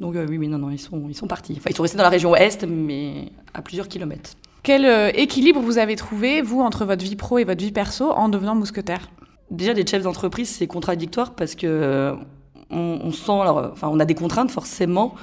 donc 0.00 0.14
oui 0.16 0.38
mais 0.38 0.48
non 0.48 0.56
non 0.56 0.70
ils 0.70 0.78
sont 0.78 1.02
ils 1.10 1.14
sont 1.14 1.26
partis. 1.26 1.56
Enfin 1.58 1.68
ils 1.68 1.76
sont 1.76 1.82
restés 1.82 1.98
dans 1.98 2.04
la 2.04 2.08
région 2.08 2.34
est 2.34 2.66
mais 2.66 3.32
à 3.52 3.60
plusieurs 3.60 3.88
kilomètres. 3.88 4.30
Quel 4.62 4.86
équilibre 5.14 5.60
vous 5.60 5.76
avez 5.76 5.94
trouvé 5.94 6.40
vous 6.40 6.62
entre 6.62 6.86
votre 6.86 7.04
vie 7.04 7.16
pro 7.16 7.36
et 7.36 7.44
votre 7.44 7.62
vie 7.62 7.72
perso 7.72 8.12
en 8.12 8.30
devenant 8.30 8.54
mousquetaire? 8.54 9.10
Déjà, 9.50 9.74
des 9.74 9.86
chefs 9.86 10.02
d'entreprise, 10.02 10.48
c'est 10.48 10.66
contradictoire 10.66 11.34
parce 11.34 11.54
que 11.54 11.66
euh, 11.66 12.14
on, 12.70 13.12
sent, 13.12 13.32
alors, 13.32 13.70
enfin, 13.72 13.88
on 13.90 13.98
a 13.98 14.04
des 14.04 14.14
contraintes 14.14 14.50
forcément, 14.50 15.14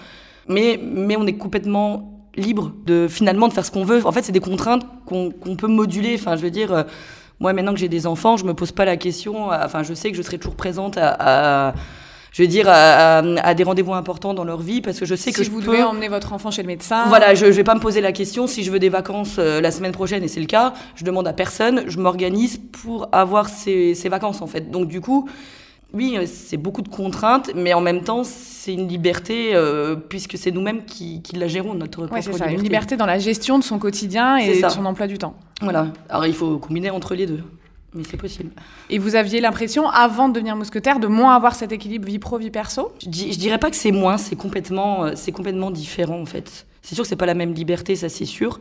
mais, 0.47 0.79
mais 0.81 1.15
on 1.15 1.27
est 1.27 1.37
complètement 1.37 2.29
libre 2.35 2.73
de 2.85 3.07
finalement 3.07 3.47
de 3.47 3.53
faire 3.53 3.65
ce 3.65 3.71
qu'on 3.71 3.83
veut. 3.85 4.05
En 4.05 4.11
fait, 4.11 4.23
c'est 4.23 4.31
des 4.31 4.39
contraintes 4.39 4.85
qu'on 5.05 5.31
peut 5.31 5.67
moduler. 5.67 6.15
Enfin, 6.15 6.35
je 6.35 6.41
veux 6.41 6.51
dire, 6.51 6.73
euh, 6.73 6.83
moi, 7.39 7.53
maintenant 7.53 7.73
que 7.73 7.79
j'ai 7.79 7.89
des 7.89 8.07
enfants, 8.07 8.37
je 8.37 8.45
me 8.45 8.53
pose 8.53 8.71
pas 8.71 8.85
la 8.85 8.97
question. 8.97 9.49
Enfin, 9.51 9.83
je 9.83 9.93
sais 9.93 10.09
que 10.11 10.17
je 10.17 10.21
serai 10.21 10.37
toujours 10.37 10.55
présente 10.55 10.97
à 10.97 11.73
je 12.35 12.41
veux 12.41 12.49
dire, 12.49 12.65
à, 12.67 13.53
des 13.53 13.63
rendez-vous 13.63 13.93
importants 13.93 14.33
dans 14.33 14.43
leur 14.43 14.59
vie, 14.59 14.81
parce 14.81 14.99
que 14.99 15.05
je 15.05 15.15
sais 15.15 15.31
que 15.31 15.41
je 15.41 15.49
vous 15.49 15.61
devez 15.61 15.81
emmener 15.83 16.09
votre 16.09 16.33
enfant 16.33 16.51
chez 16.51 16.63
le 16.63 16.67
médecin. 16.67 17.05
Voilà, 17.07 17.33
je, 17.33 17.45
je 17.45 17.51
vais 17.51 17.63
pas 17.63 17.75
me 17.75 17.79
poser 17.79 18.01
la 18.01 18.11
question 18.11 18.45
si 18.45 18.65
je 18.65 18.71
veux 18.71 18.79
des 18.79 18.89
vacances 18.89 19.37
euh, 19.39 19.61
la 19.61 19.71
semaine 19.71 19.93
prochaine, 19.93 20.21
et 20.21 20.27
c'est 20.27 20.41
le 20.41 20.45
cas. 20.45 20.73
Je 20.95 21.05
demande 21.05 21.29
à 21.29 21.31
personne, 21.31 21.85
je 21.87 21.97
m'organise 21.97 22.59
pour 22.73 23.07
avoir 23.13 23.47
ces, 23.47 23.95
ces 23.95 24.09
vacances 24.09 24.41
en 24.41 24.47
fait. 24.47 24.69
Donc 24.69 24.89
du 24.89 24.99
coup, 24.99 25.29
oui, 25.93 26.17
euh, 26.17 26.25
c'est 26.27 26.57
beaucoup 26.57 26.81
de 26.81 26.89
contraintes, 26.89 27.51
mais 27.55 27.73
en 27.73 27.79
même 27.79 28.01
temps, 28.01 28.25
c'est 28.25 28.73
une 28.73 28.89
liberté, 28.89 29.51
euh, 29.53 29.95
puisque 29.95 30.37
c'est 30.37 30.51
nous-mêmes 30.51 30.83
qui, 30.83 31.21
qui, 31.21 31.37
la 31.37 31.47
gérons, 31.47 31.73
notre 31.73 32.05
ouais, 32.11 32.21
c'est 32.21 32.33
ça, 32.33 32.47
Une 32.47 32.61
liberté 32.61 32.97
dans 32.97 33.05
la 33.05 33.17
gestion 33.17 33.59
de 33.59 33.63
son 33.63 33.79
quotidien 33.79 34.35
et 34.35 34.61
de 34.61 34.67
son 34.67 34.85
emploi 34.85 35.07
du 35.07 35.17
temps. 35.17 35.35
Voilà. 35.61 35.87
Alors, 36.09 36.25
il 36.25 36.33
faut 36.33 36.57
combiner 36.57 36.89
entre 36.89 37.15
les 37.15 37.27
deux 37.27 37.43
mais 37.95 38.03
c'est 38.09 38.17
possible. 38.17 38.51
Et 38.89 38.99
vous 38.99 39.15
aviez 39.15 39.39
l'impression, 39.39 39.87
avant 39.89 40.27
de 40.29 40.33
devenir 40.33 40.55
mousquetaire, 40.55 40.99
de 40.99 41.07
moins 41.07 41.35
avoir 41.35 41.55
cet 41.55 41.71
équilibre 41.71 42.05
vie 42.05 42.19
pro, 42.19 42.37
vie 42.37 42.51
perso? 42.51 42.91
Je, 43.01 43.09
je 43.09 43.37
dirais 43.37 43.57
pas 43.57 43.69
que 43.69 43.75
c'est 43.75 43.91
moins, 43.91 44.17
c'est 44.17 44.35
complètement, 44.35 45.05
euh, 45.05 45.11
c'est 45.15 45.31
complètement 45.31 45.71
différent 45.71 46.19
en 46.19 46.25
fait. 46.25 46.67
C'est 46.81 46.93
sûr 46.95 47.03
que 47.03 47.07
c'est 47.07 47.15
pas 47.15 47.25
la 47.25 47.33
même 47.33 47.53
liberté, 47.53 47.95
ça 47.95 48.09
c'est 48.09 48.25
sûr. 48.25 48.59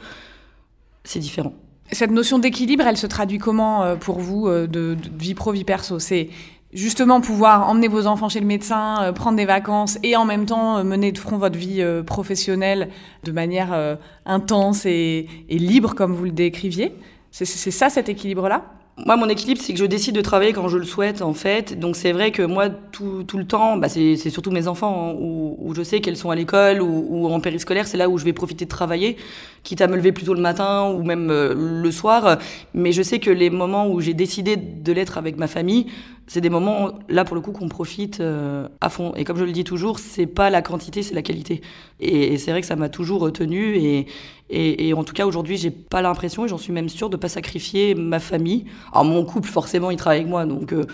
C'est 1.04 1.18
différent. 1.18 1.52
Cette 1.92 2.10
notion 2.10 2.38
d'équilibre, 2.38 2.86
elle 2.86 2.96
se 2.96 3.06
traduit 3.06 3.38
comment 3.38 3.82
euh, 3.82 3.96
pour 3.96 4.18
vous 4.18 4.48
euh, 4.48 4.66
de, 4.66 4.96
vie 5.18 5.34
pro, 5.34 5.52
vie 5.52 5.64
perso? 5.64 5.98
C'est 5.98 6.30
justement 6.72 7.20
pouvoir 7.20 7.68
emmener 7.68 7.88
vos 7.88 8.06
enfants 8.06 8.28
chez 8.28 8.40
le 8.40 8.46
médecin, 8.46 9.12
prendre 9.14 9.36
des 9.36 9.44
vacances 9.44 9.98
et 10.02 10.16
en 10.16 10.24
même 10.24 10.44
temps 10.44 10.82
mener 10.82 11.12
de 11.12 11.18
front 11.18 11.36
votre 11.36 11.56
vie 11.56 11.84
professionnelle 12.04 12.88
de 13.22 13.30
manière 13.30 13.96
intense 14.26 14.84
et, 14.84 15.28
et, 15.48 15.58
libre 15.58 15.94
comme 15.94 16.12
vous 16.12 16.24
le 16.24 16.32
décriviez? 16.32 16.96
C'est 17.30 17.44
ça 17.46 17.90
cet 17.90 18.08
équilibre-là? 18.08 18.64
Moi, 18.96 19.16
mon 19.16 19.28
équilibre, 19.28 19.60
c'est 19.60 19.72
que 19.72 19.78
je 19.78 19.84
décide 19.84 20.14
de 20.14 20.20
travailler 20.20 20.52
quand 20.52 20.68
je 20.68 20.78
le 20.78 20.84
souhaite, 20.84 21.20
en 21.20 21.34
fait. 21.34 21.78
Donc, 21.78 21.96
c'est 21.96 22.12
vrai 22.12 22.30
que 22.30 22.42
moi, 22.42 22.68
tout, 22.70 23.24
tout 23.24 23.38
le 23.38 23.46
temps, 23.46 23.76
bah, 23.76 23.88
c'est 23.88 24.16
surtout 24.30 24.52
mes 24.52 24.68
enfants, 24.68 25.10
hein, 25.10 25.16
où, 25.18 25.56
où, 25.58 25.74
je 25.74 25.82
sais 25.82 26.00
qu'elles 26.00 26.16
sont 26.16 26.30
à 26.30 26.36
l'école 26.36 26.80
ou, 26.80 27.06
ou, 27.08 27.26
en 27.26 27.40
périscolaire, 27.40 27.88
c'est 27.88 27.96
là 27.96 28.08
où 28.08 28.18
je 28.18 28.24
vais 28.24 28.32
profiter 28.32 28.64
de 28.66 28.70
travailler, 28.70 29.16
quitte 29.64 29.80
à 29.80 29.88
me 29.88 29.96
lever 29.96 30.12
plus 30.12 30.24
tôt 30.24 30.34
le 30.34 30.40
matin 30.40 30.90
ou 30.90 31.02
même 31.02 31.30
euh, 31.30 31.54
le 31.54 31.90
soir. 31.90 32.38
Mais 32.74 32.92
je 32.92 33.02
sais 33.02 33.18
que 33.18 33.30
les 33.30 33.50
moments 33.50 33.88
où 33.88 34.00
j'ai 34.00 34.14
décidé 34.14 34.56
de 34.56 34.92
l'être 34.92 35.18
avec 35.18 35.36
ma 35.36 35.48
famille, 35.48 35.86
c'est 36.26 36.40
des 36.40 36.50
moments, 36.50 36.92
là, 37.08 37.24
pour 37.24 37.34
le 37.34 37.42
coup, 37.42 37.52
qu'on 37.52 37.68
profite 37.68 38.20
euh, 38.20 38.68
à 38.80 38.88
fond. 38.88 39.12
Et 39.16 39.24
comme 39.24 39.36
je 39.36 39.44
le 39.44 39.52
dis 39.52 39.64
toujours, 39.64 39.98
c'est 39.98 40.26
pas 40.26 40.50
la 40.50 40.62
quantité, 40.62 41.02
c'est 41.02 41.14
la 41.14 41.22
qualité. 41.22 41.60
Et, 42.00 42.38
c'est 42.38 42.50
vrai 42.50 42.60
que 42.60 42.66
ça 42.66 42.76
m'a 42.76 42.88
toujours 42.88 43.20
retenu. 43.20 43.76
Et, 43.76 44.06
et, 44.50 44.88
et, 44.88 44.94
en 44.94 45.04
tout 45.04 45.12
cas, 45.12 45.26
aujourd'hui, 45.26 45.56
j'ai 45.56 45.70
pas 45.70 46.02
l'impression, 46.02 46.44
et 46.44 46.48
j'en 46.48 46.58
suis 46.58 46.72
même 46.72 46.88
sûre, 46.88 47.10
de 47.10 47.16
pas 47.16 47.28
sacrifier 47.28 47.94
ma 47.94 48.20
famille. 48.20 48.66
Alors, 48.92 49.04
mon 49.04 49.24
couple, 49.24 49.48
forcément, 49.48 49.90
il 49.90 49.96
travaille 49.96 50.20
avec 50.20 50.30
moi, 50.30 50.46
donc. 50.46 50.72
Euh, 50.72 50.84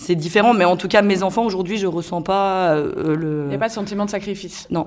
c'est 0.00 0.14
différent, 0.14 0.54
mais 0.54 0.64
en 0.64 0.76
tout 0.76 0.86
cas, 0.86 1.02
mes 1.02 1.24
enfants, 1.24 1.44
aujourd'hui, 1.44 1.76
je 1.76 1.88
ressens 1.88 2.22
pas 2.22 2.76
euh, 2.76 3.16
le. 3.16 3.42
Il 3.46 3.48
n'y 3.48 3.54
a 3.56 3.58
pas 3.58 3.66
de 3.66 3.72
sentiment 3.72 4.04
de 4.04 4.10
sacrifice. 4.10 4.68
Non. 4.70 4.86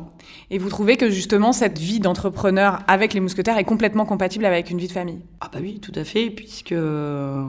Et 0.50 0.58
vous 0.58 0.70
trouvez 0.70 0.96
que 0.96 1.10
justement, 1.10 1.52
cette 1.52 1.78
vie 1.78 2.00
d'entrepreneur 2.00 2.80
avec 2.88 3.14
les 3.14 3.20
mousquetaires 3.20 3.58
est 3.58 3.66
complètement 3.66 4.06
compatible 4.06 4.46
avec 4.46 4.72
une 4.72 4.78
vie 4.78 4.88
de 4.88 4.94
famille? 4.94 5.20
Ah, 5.42 5.50
bah 5.52 5.60
oui, 5.62 5.80
tout 5.82 5.92
à 5.96 6.06
fait, 6.06 6.30
puisque. 6.30 6.72
Euh, 6.72 7.44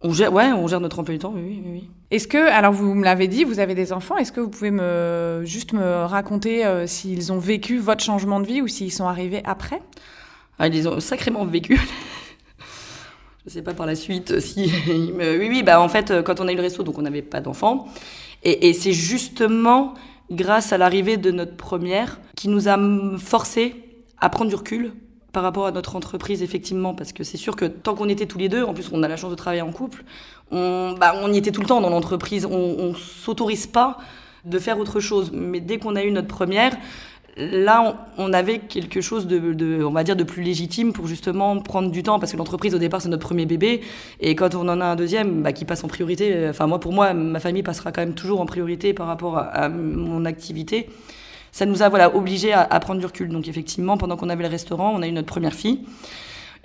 on 0.00 0.12
gère, 0.12 0.32
ouais, 0.32 0.52
on 0.52 0.68
gère 0.68 0.80
notre 0.80 1.00
emploi 1.00 1.12
du 1.12 1.18
temps, 1.18 1.32
oui, 1.34 1.42
oui. 1.44 1.62
oui. 1.66 1.90
Est-ce 2.12 2.28
que, 2.28 2.38
alors 2.38 2.72
vous 2.72 2.94
me 2.94 3.04
l'avez 3.04 3.26
dit, 3.26 3.42
vous 3.42 3.58
avez 3.58 3.74
des 3.74 3.92
enfants, 3.92 4.16
est-ce 4.16 4.32
que 4.32 4.40
vous 4.40 4.48
pouvez 4.48 4.70
me, 4.70 5.42
juste 5.44 5.72
me 5.72 6.04
raconter 6.04 6.64
euh, 6.64 6.86
s'ils 6.86 7.32
ont 7.32 7.38
vécu 7.38 7.78
votre 7.78 8.02
changement 8.02 8.38
de 8.38 8.46
vie 8.46 8.62
ou 8.62 8.68
s'ils 8.68 8.92
sont 8.92 9.06
arrivés 9.06 9.42
après? 9.44 9.82
Ah, 10.58 10.68
Ils 10.68 10.88
ont 10.88 11.00
sacrément 11.00 11.44
vécu. 11.44 11.80
Je 13.48 13.54
sais 13.54 13.62
pas 13.62 13.72
par 13.72 13.86
la 13.86 13.94
suite 13.94 14.40
si. 14.40 14.70
Oui, 14.86 15.48
oui, 15.48 15.62
bah 15.62 15.80
en 15.80 15.88
fait, 15.88 16.12
quand 16.22 16.38
on 16.38 16.48
a 16.48 16.52
eu 16.52 16.56
le 16.56 16.60
resto, 16.60 16.82
donc 16.82 16.98
on 16.98 17.02
n'avait 17.02 17.22
pas 17.22 17.40
d'enfants. 17.40 17.86
Et, 18.44 18.68
et 18.68 18.74
c'est 18.74 18.92
justement 18.92 19.94
grâce 20.30 20.74
à 20.74 20.78
l'arrivée 20.78 21.16
de 21.16 21.30
notre 21.30 21.56
première 21.56 22.20
qui 22.36 22.48
nous 22.48 22.68
a 22.68 22.78
forcé 23.16 23.74
à 24.18 24.28
prendre 24.28 24.50
du 24.50 24.54
recul 24.54 24.92
par 25.32 25.42
rapport 25.42 25.64
à 25.64 25.70
notre 25.70 25.96
entreprise, 25.96 26.42
effectivement, 26.42 26.94
parce 26.94 27.14
que 27.14 27.24
c'est 27.24 27.38
sûr 27.38 27.56
que 27.56 27.64
tant 27.64 27.94
qu'on 27.94 28.10
était 28.10 28.26
tous 28.26 28.36
les 28.36 28.50
deux, 28.50 28.64
en 28.64 28.74
plus 28.74 28.90
on 28.92 29.02
a 29.02 29.08
la 29.08 29.16
chance 29.16 29.30
de 29.30 29.36
travailler 29.36 29.62
en 29.62 29.72
couple, 29.72 30.04
on, 30.50 30.94
bah, 31.00 31.14
on 31.22 31.32
y 31.32 31.38
était 31.38 31.50
tout 31.50 31.62
le 31.62 31.66
temps 31.66 31.80
dans 31.80 31.88
l'entreprise, 31.90 32.44
on, 32.44 32.52
on 32.52 32.94
s'autorise 32.94 33.66
pas 33.66 33.96
de 34.44 34.58
faire 34.58 34.78
autre 34.78 35.00
chose. 35.00 35.30
Mais 35.32 35.60
dès 35.60 35.78
qu'on 35.78 35.96
a 35.96 36.02
eu 36.02 36.10
notre 36.10 36.28
première, 36.28 36.76
là, 37.38 38.06
on, 38.18 38.32
avait 38.32 38.58
quelque 38.58 39.00
chose 39.00 39.26
de, 39.26 39.84
on 39.84 39.92
va 39.92 40.02
dire, 40.02 40.16
de 40.16 40.24
plus 40.24 40.42
légitime 40.42 40.92
pour 40.92 41.06
justement 41.06 41.58
prendre 41.60 41.90
du 41.90 42.02
temps, 42.02 42.18
parce 42.18 42.32
que 42.32 42.36
l'entreprise, 42.36 42.74
au 42.74 42.78
départ, 42.78 43.00
c'est 43.00 43.08
notre 43.08 43.26
premier 43.26 43.46
bébé, 43.46 43.80
et 44.20 44.34
quand 44.34 44.54
on 44.54 44.68
en 44.68 44.80
a 44.80 44.84
un 44.84 44.96
deuxième, 44.96 45.42
bah, 45.42 45.52
qui 45.52 45.64
passe 45.64 45.84
en 45.84 45.88
priorité, 45.88 46.48
enfin, 46.48 46.66
moi, 46.66 46.80
pour 46.80 46.92
moi, 46.92 47.14
ma 47.14 47.38
famille 47.38 47.62
passera 47.62 47.92
quand 47.92 48.00
même 48.00 48.14
toujours 48.14 48.40
en 48.40 48.46
priorité 48.46 48.92
par 48.92 49.06
rapport 49.06 49.38
à, 49.38 49.68
mon 49.68 50.24
activité. 50.24 50.88
Ça 51.52 51.64
nous 51.64 51.82
a, 51.82 51.88
voilà, 51.88 52.14
obligé 52.14 52.52
à, 52.52 52.66
prendre 52.80 53.00
du 53.00 53.06
recul. 53.06 53.28
Donc, 53.28 53.48
effectivement, 53.48 53.96
pendant 53.96 54.16
qu'on 54.16 54.28
avait 54.28 54.42
le 54.42 54.50
restaurant, 54.50 54.92
on 54.94 55.02
a 55.02 55.06
eu 55.06 55.12
notre 55.12 55.28
première 55.28 55.54
fille. 55.54 55.80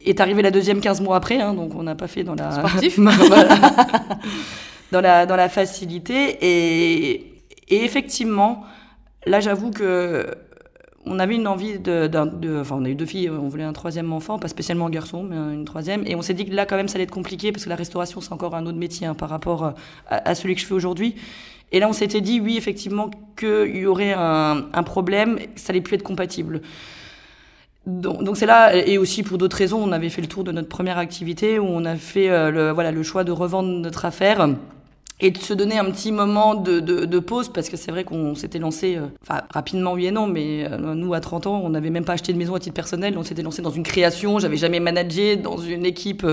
Est 0.06 0.20
arrivée 0.20 0.42
la 0.42 0.52
deuxième 0.52 0.82
15 0.82 1.02
mois 1.02 1.16
après, 1.16 1.40
hein, 1.40 1.54
donc 1.54 1.76
on 1.76 1.84
n'a 1.84 1.96
pas 1.96 2.08
fait 2.08 2.24
dans 2.26 2.36
la... 2.36 2.52
Sportif 2.52 3.00
dans, 4.92 5.00
la, 5.00 5.26
dans 5.26 5.36
la 5.38 5.48
facilité. 5.48 6.38
Et, 6.42 7.14
et 7.70 7.86
effectivement, 7.86 8.66
là, 9.26 9.40
j'avoue 9.40 9.72
que 9.72 10.28
on 11.06 11.20
avait 11.20 11.36
une 11.36 11.48
envie 11.48 11.80
de, 11.80 12.10
enfin 12.60 12.76
on 12.80 12.86
a 12.86 12.90
eu 12.90 12.96
deux 12.96 13.06
filles, 13.06 13.30
on 13.30 13.48
voulait 13.48 13.64
un 13.64 13.74
troisième 13.74 14.12
enfant, 14.14 14.40
pas 14.40 14.48
spécialement 14.48 14.88
un 14.88 14.90
garçon, 14.90 15.24
mais 15.24 15.36
une 15.36 15.66
troisième, 15.66 16.04
et 16.06 16.16
on 16.16 16.22
s'est 16.22 16.34
dit 16.34 16.46
que 16.46 16.54
là 16.54 16.66
quand 16.66 16.78
même 16.78 16.88
ça 16.88 16.96
allait 16.96 17.04
être 17.04 17.12
compliqué 17.12 17.52
parce 17.52 17.66
que 17.66 17.70
la 17.70 17.76
restauration 17.76 18.22
c'est 18.22 18.32
encore 18.32 18.56
un 18.56 18.66
autre 18.66 18.78
métier 18.78 19.08
hein, 19.08 19.14
par 19.14 19.30
rapport 19.30 19.66
euh, 19.66 19.72
à, 20.08 20.36
celui 20.36 20.56
que 20.56 20.62
je 20.62 20.66
fais 20.66 20.74
aujourd'hui. 20.74 21.16
Et 21.72 21.80
là 21.80 21.90
on 21.90 21.94
s'était 21.94 22.22
dit 22.22 22.40
oui 22.40 22.58
effectivement 22.58 23.10
qu'il 23.38 23.76
y 23.76 23.86
aurait 23.86 24.14
un, 24.14 24.84
problème, 24.84 25.40
ça 25.56 25.72
allait 25.72 25.82
plus 25.82 25.96
être 25.96 26.04
compatible. 26.04 26.62
Donc 27.86 28.38
c'est 28.38 28.46
là, 28.46 28.74
et 28.74 28.98
aussi 28.98 29.24
pour 29.24 29.38
d'autres 29.38 29.58
raisons, 29.58 29.84
on 29.84 29.92
avait 29.92 30.08
fait 30.08 30.22
le 30.22 30.28
tour 30.28 30.46
de 30.46 30.54
notre 30.54 30.70
première 30.70 30.98
activité 30.98 31.60
où 31.60 31.66
on 31.66 31.84
a 31.84 31.98
fait 31.98 32.30
euh, 32.30 32.50
le, 32.50 32.72
voilà, 32.72 32.92
le 32.92 33.04
choix 33.04 33.26
de 33.26 33.34
revendre 33.34 33.68
notre 33.68 34.06
affaire 34.06 34.48
et 35.24 35.32
de 35.32 35.38
se 35.38 35.54
donner 35.54 35.80
un 35.80 35.86
petit 35.86 36.12
moment 36.12 36.54
de, 36.54 36.82
de, 36.82 37.20
pause 37.20 37.48
parce 37.48 37.70
que 37.70 37.78
c'est 37.78 37.92
vrai 37.92 38.04
qu'on 38.04 38.36
s'était 38.36 38.60
lancé, 38.60 38.98
euh, 38.98 39.06
enfin 39.22 39.42
rapidement 39.52 39.94
oui 39.94 40.08
et 40.08 40.12
non, 40.12 40.28
mais 40.28 40.66
euh, 40.70 40.94
nous 40.96 41.14
à 41.14 41.22
30 41.22 41.48
ans, 41.48 41.62
on 41.64 41.70
n'avait 41.70 41.90
même 41.90 42.04
pas 42.04 42.14
acheté 42.14 42.34
de 42.34 42.38
maison 42.38 42.56
à 42.56 42.60
titre 42.60 42.76
personnel, 42.76 43.18
on 43.18 43.24
s'était 43.24 43.42
lancé 43.42 43.62
dans 43.62 43.72
une 43.72 43.84
création, 43.84 44.40
j'avais 44.40 44.58
jamais 44.58 44.82
managé 44.82 45.38
dans 45.38 45.58
une 45.58 45.86
équipe, 45.86 46.26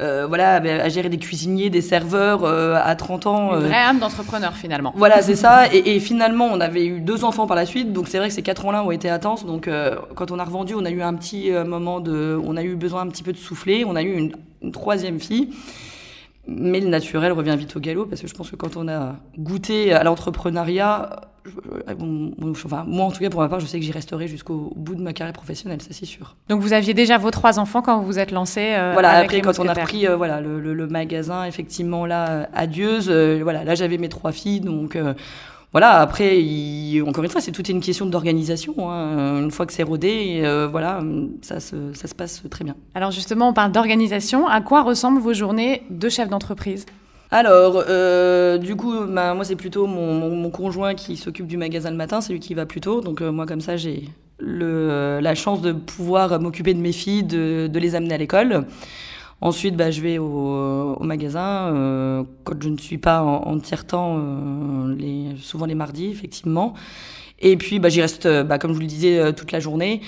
euh, 0.00 0.26
voilà, 0.26 0.54
à 0.54 0.88
gérer 0.88 1.10
des 1.10 1.18
cuisiniers, 1.18 1.68
des 1.68 1.82
serveurs 1.82 2.46
à 2.46 2.96
30 2.96 3.26
ans. 3.26 3.54
Une 3.54 3.66
vraie 3.66 3.74
âme 3.74 3.98
d'entrepreneur 3.98 4.54
finalement. 4.54 4.94
Voilà, 4.96 5.20
c'est 5.20 5.36
ça. 5.36 5.70
Et, 5.70 5.96
et, 5.96 6.00
finalement, 6.00 6.48
on 6.50 6.60
avait 6.60 6.86
eu 6.86 7.00
deux 7.00 7.24
enfants 7.24 7.46
par 7.46 7.56
la 7.56 7.66
suite, 7.66 7.92
donc 7.92 8.08
c'est 8.08 8.16
vrai 8.16 8.28
que 8.28 8.34
ces 8.34 8.42
quatre 8.42 8.64
ans-là 8.64 8.82
ont 8.82 8.90
été 8.90 9.10
intenses. 9.10 9.44
Donc 9.44 9.68
quand 10.14 10.30
on 10.30 10.38
a 10.38 10.44
revendu, 10.44 10.74
on 10.74 10.86
a 10.86 10.90
eu 10.90 11.02
un 11.02 11.12
petit 11.14 11.50
moment 11.66 12.00
de, 12.00 12.40
on 12.42 12.56
a 12.56 12.62
eu 12.62 12.76
besoin 12.76 13.02
un 13.02 13.08
petit 13.08 13.22
peu 13.22 13.32
de 13.32 13.38
souffler, 13.38 13.84
on 13.84 13.94
a 13.94 14.02
eu 14.02 14.16
une, 14.16 14.32
une 14.62 14.72
troisième 14.72 15.20
fille. 15.20 15.50
Mais 16.46 16.80
le 16.80 16.88
naturel 16.88 17.32
revient 17.32 17.56
vite 17.56 17.76
au 17.76 17.80
galop 17.80 18.06
parce 18.06 18.20
que 18.20 18.26
je 18.26 18.34
pense 18.34 18.50
que 18.50 18.56
quand 18.56 18.76
on 18.76 18.88
a 18.88 19.16
goûté 19.38 19.92
à 19.92 20.02
l'entrepreneuriat, 20.02 21.20
enfin, 22.64 22.84
moi 22.86 23.06
en 23.06 23.10
tout 23.12 23.20
cas 23.20 23.30
pour 23.30 23.40
ma 23.40 23.48
part, 23.48 23.60
je 23.60 23.66
sais 23.66 23.78
que 23.78 23.84
j'y 23.84 23.92
resterai 23.92 24.26
jusqu'au 24.26 24.72
bout 24.74 24.96
de 24.96 25.02
ma 25.02 25.12
carrière 25.12 25.32
professionnelle, 25.32 25.80
ça 25.80 25.90
c'est 25.92 26.04
sûr. 26.04 26.36
Donc 26.48 26.60
vous 26.60 26.72
aviez 26.72 26.94
déjà 26.94 27.16
vos 27.16 27.30
trois 27.30 27.60
enfants 27.60 27.80
quand 27.80 28.00
vous 28.00 28.06
vous 28.06 28.18
êtes 28.18 28.32
lancé 28.32 28.74
euh, 28.74 28.90
Voilà, 28.92 29.10
après 29.10 29.40
quand 29.40 29.58
on 29.60 29.68
a 29.68 29.74
pris 29.74 30.06
euh, 30.06 30.16
voilà, 30.16 30.40
le, 30.40 30.60
le, 30.60 30.86
magasin, 30.88 31.44
effectivement 31.44 32.06
là, 32.06 32.48
adieuse, 32.54 33.08
euh, 33.08 33.40
voilà, 33.42 33.62
là 33.62 33.74
j'avais 33.76 33.98
mes 33.98 34.08
trois 34.08 34.32
filles, 34.32 34.60
donc 34.60 34.98
voilà, 35.72 36.00
après, 36.00 36.38
encore 37.06 37.24
une 37.24 37.30
fois, 37.30 37.40
c'est 37.40 37.50
toute 37.50 37.70
une 37.70 37.80
question 37.80 38.04
d'organisation. 38.04 38.90
Hein. 38.90 39.40
Une 39.42 39.50
fois 39.50 39.64
que 39.64 39.72
c'est 39.72 39.82
rodé, 39.82 40.42
euh, 40.44 40.68
voilà, 40.70 41.02
ça 41.40 41.60
se, 41.60 41.94
ça 41.94 42.08
se 42.08 42.14
passe 42.14 42.42
très 42.50 42.62
bien. 42.62 42.76
Alors 42.94 43.10
justement, 43.10 43.48
on 43.48 43.52
parle 43.54 43.72
d'organisation. 43.72 44.46
À 44.46 44.60
quoi 44.60 44.82
ressemblent 44.82 45.20
vos 45.20 45.32
journées 45.32 45.82
de 45.88 46.10
chef 46.10 46.28
d'entreprise? 46.28 46.84
Alors, 47.30 47.84
euh, 47.88 48.58
du 48.58 48.76
coup, 48.76 48.92
bah, 49.08 49.32
moi, 49.32 49.46
c'est 49.46 49.56
plutôt 49.56 49.86
mon, 49.86 50.50
conjoint 50.50 50.94
qui 50.94 51.16
s'occupe 51.16 51.46
du 51.46 51.56
magasin 51.56 51.90
le 51.90 51.96
matin, 51.96 52.20
c'est 52.20 52.34
lui 52.34 52.40
qui 52.40 52.52
va 52.52 52.66
plus 52.66 52.82
tôt. 52.82 53.00
Donc, 53.00 53.22
euh, 53.22 53.32
moi, 53.32 53.46
comme 53.46 53.62
ça, 53.62 53.78
j'ai 53.78 54.10
la 54.38 55.34
chance 55.34 55.62
de 55.62 55.72
pouvoir 55.72 56.38
m'occuper 56.38 56.74
de 56.74 56.80
mes 56.80 56.92
filles, 56.92 57.22
de, 57.22 57.68
de 57.72 57.78
les 57.78 57.94
amener 57.94 58.14
à 58.14 58.18
l'école. 58.18 58.66
Ensuite, 59.42 59.76
bah, 59.76 59.90
je 59.90 60.00
vais 60.00 60.18
au, 60.18 60.94
au 60.94 61.02
magasin 61.02 61.74
euh, 61.74 62.22
quand 62.44 62.62
je 62.62 62.68
ne 62.68 62.76
suis 62.78 62.96
pas 62.96 63.22
en, 63.22 63.48
en 63.48 63.58
tiers-temps, 63.58 64.16
euh, 64.16 64.94
les, 64.94 65.36
souvent 65.36 65.66
les 65.66 65.74
mardis, 65.74 66.06
effectivement. 66.06 66.74
Et 67.40 67.56
puis, 67.56 67.80
bah, 67.80 67.88
j'y 67.88 68.00
reste, 68.00 68.28
bah, 68.44 68.58
comme 68.60 68.70
je 68.70 68.76
vous 68.76 68.82
le 68.82 68.86
disais, 68.86 69.18
euh, 69.18 69.32
toute 69.32 69.50
la 69.50 69.58
journée. 69.58 70.00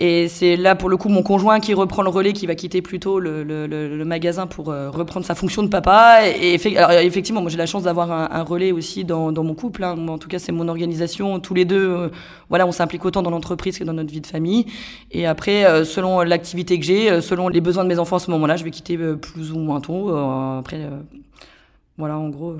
Et 0.00 0.28
c'est 0.28 0.54
là, 0.54 0.76
pour 0.76 0.88
le 0.88 0.96
coup, 0.96 1.08
mon 1.08 1.24
conjoint 1.24 1.58
qui 1.58 1.74
reprend 1.74 2.02
le 2.02 2.08
relais, 2.08 2.32
qui 2.32 2.46
va 2.46 2.54
quitter 2.54 2.82
plutôt 2.82 3.18
le, 3.18 3.42
le, 3.42 3.66
le, 3.66 4.04
magasin 4.04 4.46
pour 4.46 4.70
euh, 4.70 4.90
reprendre 4.90 5.26
sa 5.26 5.34
fonction 5.34 5.64
de 5.64 5.68
papa. 5.68 6.20
Et, 6.24 6.56
alors, 6.76 6.92
effectivement, 6.92 7.40
moi, 7.40 7.50
j'ai 7.50 7.58
la 7.58 7.66
chance 7.66 7.82
d'avoir 7.82 8.12
un, 8.12 8.28
un, 8.30 8.42
relais 8.44 8.70
aussi 8.70 9.04
dans, 9.04 9.32
dans 9.32 9.42
mon 9.42 9.54
couple. 9.54 9.82
Hein. 9.82 10.06
En 10.06 10.16
tout 10.16 10.28
cas, 10.28 10.38
c'est 10.38 10.52
mon 10.52 10.68
organisation. 10.68 11.40
Tous 11.40 11.52
les 11.52 11.64
deux, 11.64 11.90
euh, 11.90 12.08
voilà, 12.48 12.64
on 12.64 12.70
s'implique 12.70 13.04
autant 13.04 13.22
dans 13.22 13.30
l'entreprise 13.30 13.76
que 13.76 13.82
dans 13.82 13.92
notre 13.92 14.12
vie 14.12 14.20
de 14.20 14.26
famille. 14.28 14.66
Et 15.10 15.26
après, 15.26 15.64
euh, 15.64 15.84
selon 15.84 16.20
l'activité 16.20 16.78
que 16.78 16.84
j'ai, 16.84 17.20
selon 17.20 17.48
les 17.48 17.60
besoins 17.60 17.82
de 17.82 17.88
mes 17.88 17.98
enfants 17.98 18.16
à 18.16 18.20
ce 18.20 18.30
moment-là, 18.30 18.56
je 18.56 18.62
vais 18.62 18.70
quitter 18.70 18.96
plus 18.96 19.50
ou 19.50 19.58
moins 19.58 19.80
tôt. 19.80 20.10
après, 20.10 20.78
voilà, 21.96 22.16
en 22.16 22.28
gros. 22.28 22.56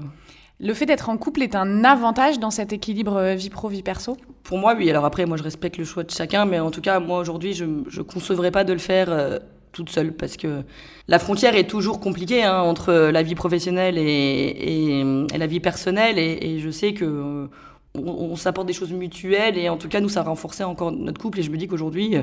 Le 0.61 0.75
fait 0.75 0.87
d'être 0.87 1.09
en 1.09 1.17
couple 1.17 1.43
est 1.43 1.55
un 1.55 1.85
avantage 1.85 2.41
dans 2.41 2.51
cet 2.51 2.73
équilibre 2.73 3.17
euh, 3.17 3.35
vie 3.35 3.49
pro, 3.49 3.69
vie 3.69 3.85
perso? 3.85 4.17
Pour 4.43 4.59
moi, 4.59 4.75
oui. 4.77 4.91
Alors 4.91 5.05
après, 5.05 5.25
moi, 5.25 5.37
je 5.37 5.45
respecte 5.45 5.77
le 5.77 5.85
choix 5.85 6.03
de 6.03 6.11
chacun, 6.11 6.47
mais 6.47 6.59
en 6.59 6.73
tout 6.73 6.81
cas, 6.81 6.99
moi, 6.99 7.21
aujourd'hui, 7.21 7.53
je 7.53 7.65
ne 7.65 8.03
concevrais 8.03 8.51
pas 8.51 8.65
de 8.65 8.73
le 8.73 8.81
faire 8.81 9.09
euh, 9.09 9.39
toute 9.71 9.89
seule 9.89 10.13
parce 10.13 10.37
que 10.37 10.63
la 11.07 11.21
frontière 11.21 11.55
est 11.55 11.69
toujours 11.69 12.01
compliquée 12.01 12.43
hein, 12.43 12.61
entre 12.61 12.93
la 12.93 13.23
vie 13.23 13.37
professionnelle 13.37 13.99
et, 13.99 15.05
la 15.33 15.47
vie 15.47 15.61
personnelle. 15.61 16.19
Et, 16.19 16.59
je 16.59 16.71
sais 16.71 16.93
que 16.93 17.05
euh, 17.05 17.47
on, 17.95 18.35
s'apporte 18.35 18.67
des 18.67 18.73
choses 18.73 18.93
mutuelles 18.93 19.57
et 19.57 19.69
en 19.69 19.77
tout 19.77 19.89
cas, 19.89 20.01
nous, 20.01 20.09
ça 20.09 20.21
a 20.21 20.25
renforcé 20.25 20.65
encore 20.65 20.91
notre 20.91 21.21
couple. 21.21 21.39
Et 21.39 21.43
je 21.45 21.53
me 21.53 21.57
dis 21.57 21.69
qu'aujourd'hui, 21.69 22.17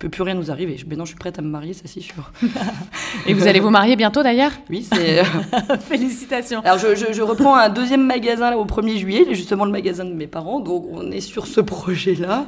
peut 0.00 0.08
plus 0.08 0.22
rien 0.22 0.34
nous 0.34 0.50
arriver. 0.50 0.78
Maintenant, 0.88 1.04
je 1.04 1.10
suis 1.10 1.18
prête 1.18 1.38
à 1.38 1.42
me 1.42 1.48
marier, 1.48 1.74
ça 1.74 1.82
c'est 1.84 2.00
sûr. 2.00 2.32
Et 3.26 3.34
vous 3.34 3.46
allez 3.46 3.60
vous 3.60 3.68
marier 3.68 3.96
bientôt 3.96 4.22
d'ailleurs? 4.22 4.52
Oui, 4.70 4.88
c'est. 4.90 5.22
Félicitations. 5.88 6.62
Alors, 6.64 6.78
je, 6.78 6.94
je, 6.96 7.12
je, 7.12 7.22
reprends 7.22 7.54
un 7.54 7.68
deuxième 7.68 8.06
magasin 8.06 8.50
là, 8.50 8.56
au 8.56 8.64
1er 8.64 8.96
juillet, 8.96 9.26
justement 9.32 9.66
le 9.66 9.70
magasin 9.70 10.06
de 10.06 10.14
mes 10.14 10.26
parents. 10.26 10.58
Donc, 10.60 10.86
on 10.90 11.10
est 11.10 11.20
sur 11.20 11.46
ce 11.46 11.60
projet-là. 11.60 12.46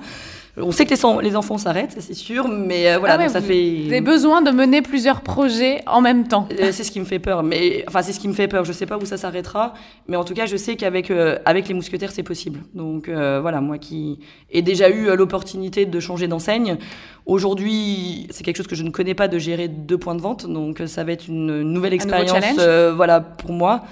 On 0.58 0.70
sait 0.70 0.84
que 0.84 0.90
les, 0.90 1.30
les 1.30 1.36
enfants 1.36 1.56
s'arrêtent, 1.56 1.96
c'est 1.98 2.12
sûr, 2.12 2.46
mais 2.46 2.92
euh, 2.92 2.98
voilà, 2.98 3.16
ah 3.18 3.28
ça 3.30 3.40
fait. 3.40 3.84
Vous 3.84 3.88
avez 3.88 4.02
besoin 4.02 4.42
de 4.42 4.50
mener 4.50 4.82
plusieurs 4.82 5.22
projets 5.22 5.80
en 5.86 6.02
même 6.02 6.28
temps. 6.28 6.46
Euh, 6.60 6.72
c'est 6.72 6.84
ce 6.84 6.90
qui 6.90 7.00
me 7.00 7.06
fait 7.06 7.18
peur, 7.18 7.42
mais 7.42 7.84
enfin 7.88 8.02
c'est 8.02 8.12
ce 8.12 8.20
qui 8.20 8.28
me 8.28 8.34
fait 8.34 8.48
peur. 8.48 8.62
Je 8.66 8.72
sais 8.72 8.84
pas 8.84 8.98
où 8.98 9.06
ça 9.06 9.16
s'arrêtera, 9.16 9.72
mais 10.08 10.16
en 10.16 10.24
tout 10.24 10.34
cas 10.34 10.44
je 10.44 10.58
sais 10.58 10.76
qu'avec 10.76 11.10
euh, 11.10 11.38
avec 11.46 11.68
les 11.68 11.74
mousquetaires 11.74 12.10
c'est 12.12 12.22
possible. 12.22 12.60
Donc 12.74 13.08
voilà, 13.08 13.62
moi 13.62 13.78
qui 13.78 14.18
ai 14.50 14.60
déjà 14.60 14.90
eu 14.90 15.16
l'opportunité 15.16 15.86
de 15.86 16.00
changer 16.00 16.28
d'enseigne, 16.28 16.76
aujourd'hui 17.24 18.26
c'est 18.30 18.44
quelque 18.44 18.58
chose 18.58 18.66
que 18.66 18.76
je 18.76 18.82
ne 18.82 18.90
connais 18.90 19.14
pas 19.14 19.28
de 19.28 19.38
gérer 19.38 19.68
deux 19.68 19.96
points 19.96 20.14
de 20.14 20.20
vente, 20.20 20.46
donc 20.46 20.82
ça 20.84 21.02
va 21.02 21.12
être 21.12 21.28
une 21.28 21.62
nouvelle 21.62 21.94
expérience, 21.94 22.58
voilà 22.94 23.20
pour 23.20 23.52
moi. 23.52 23.84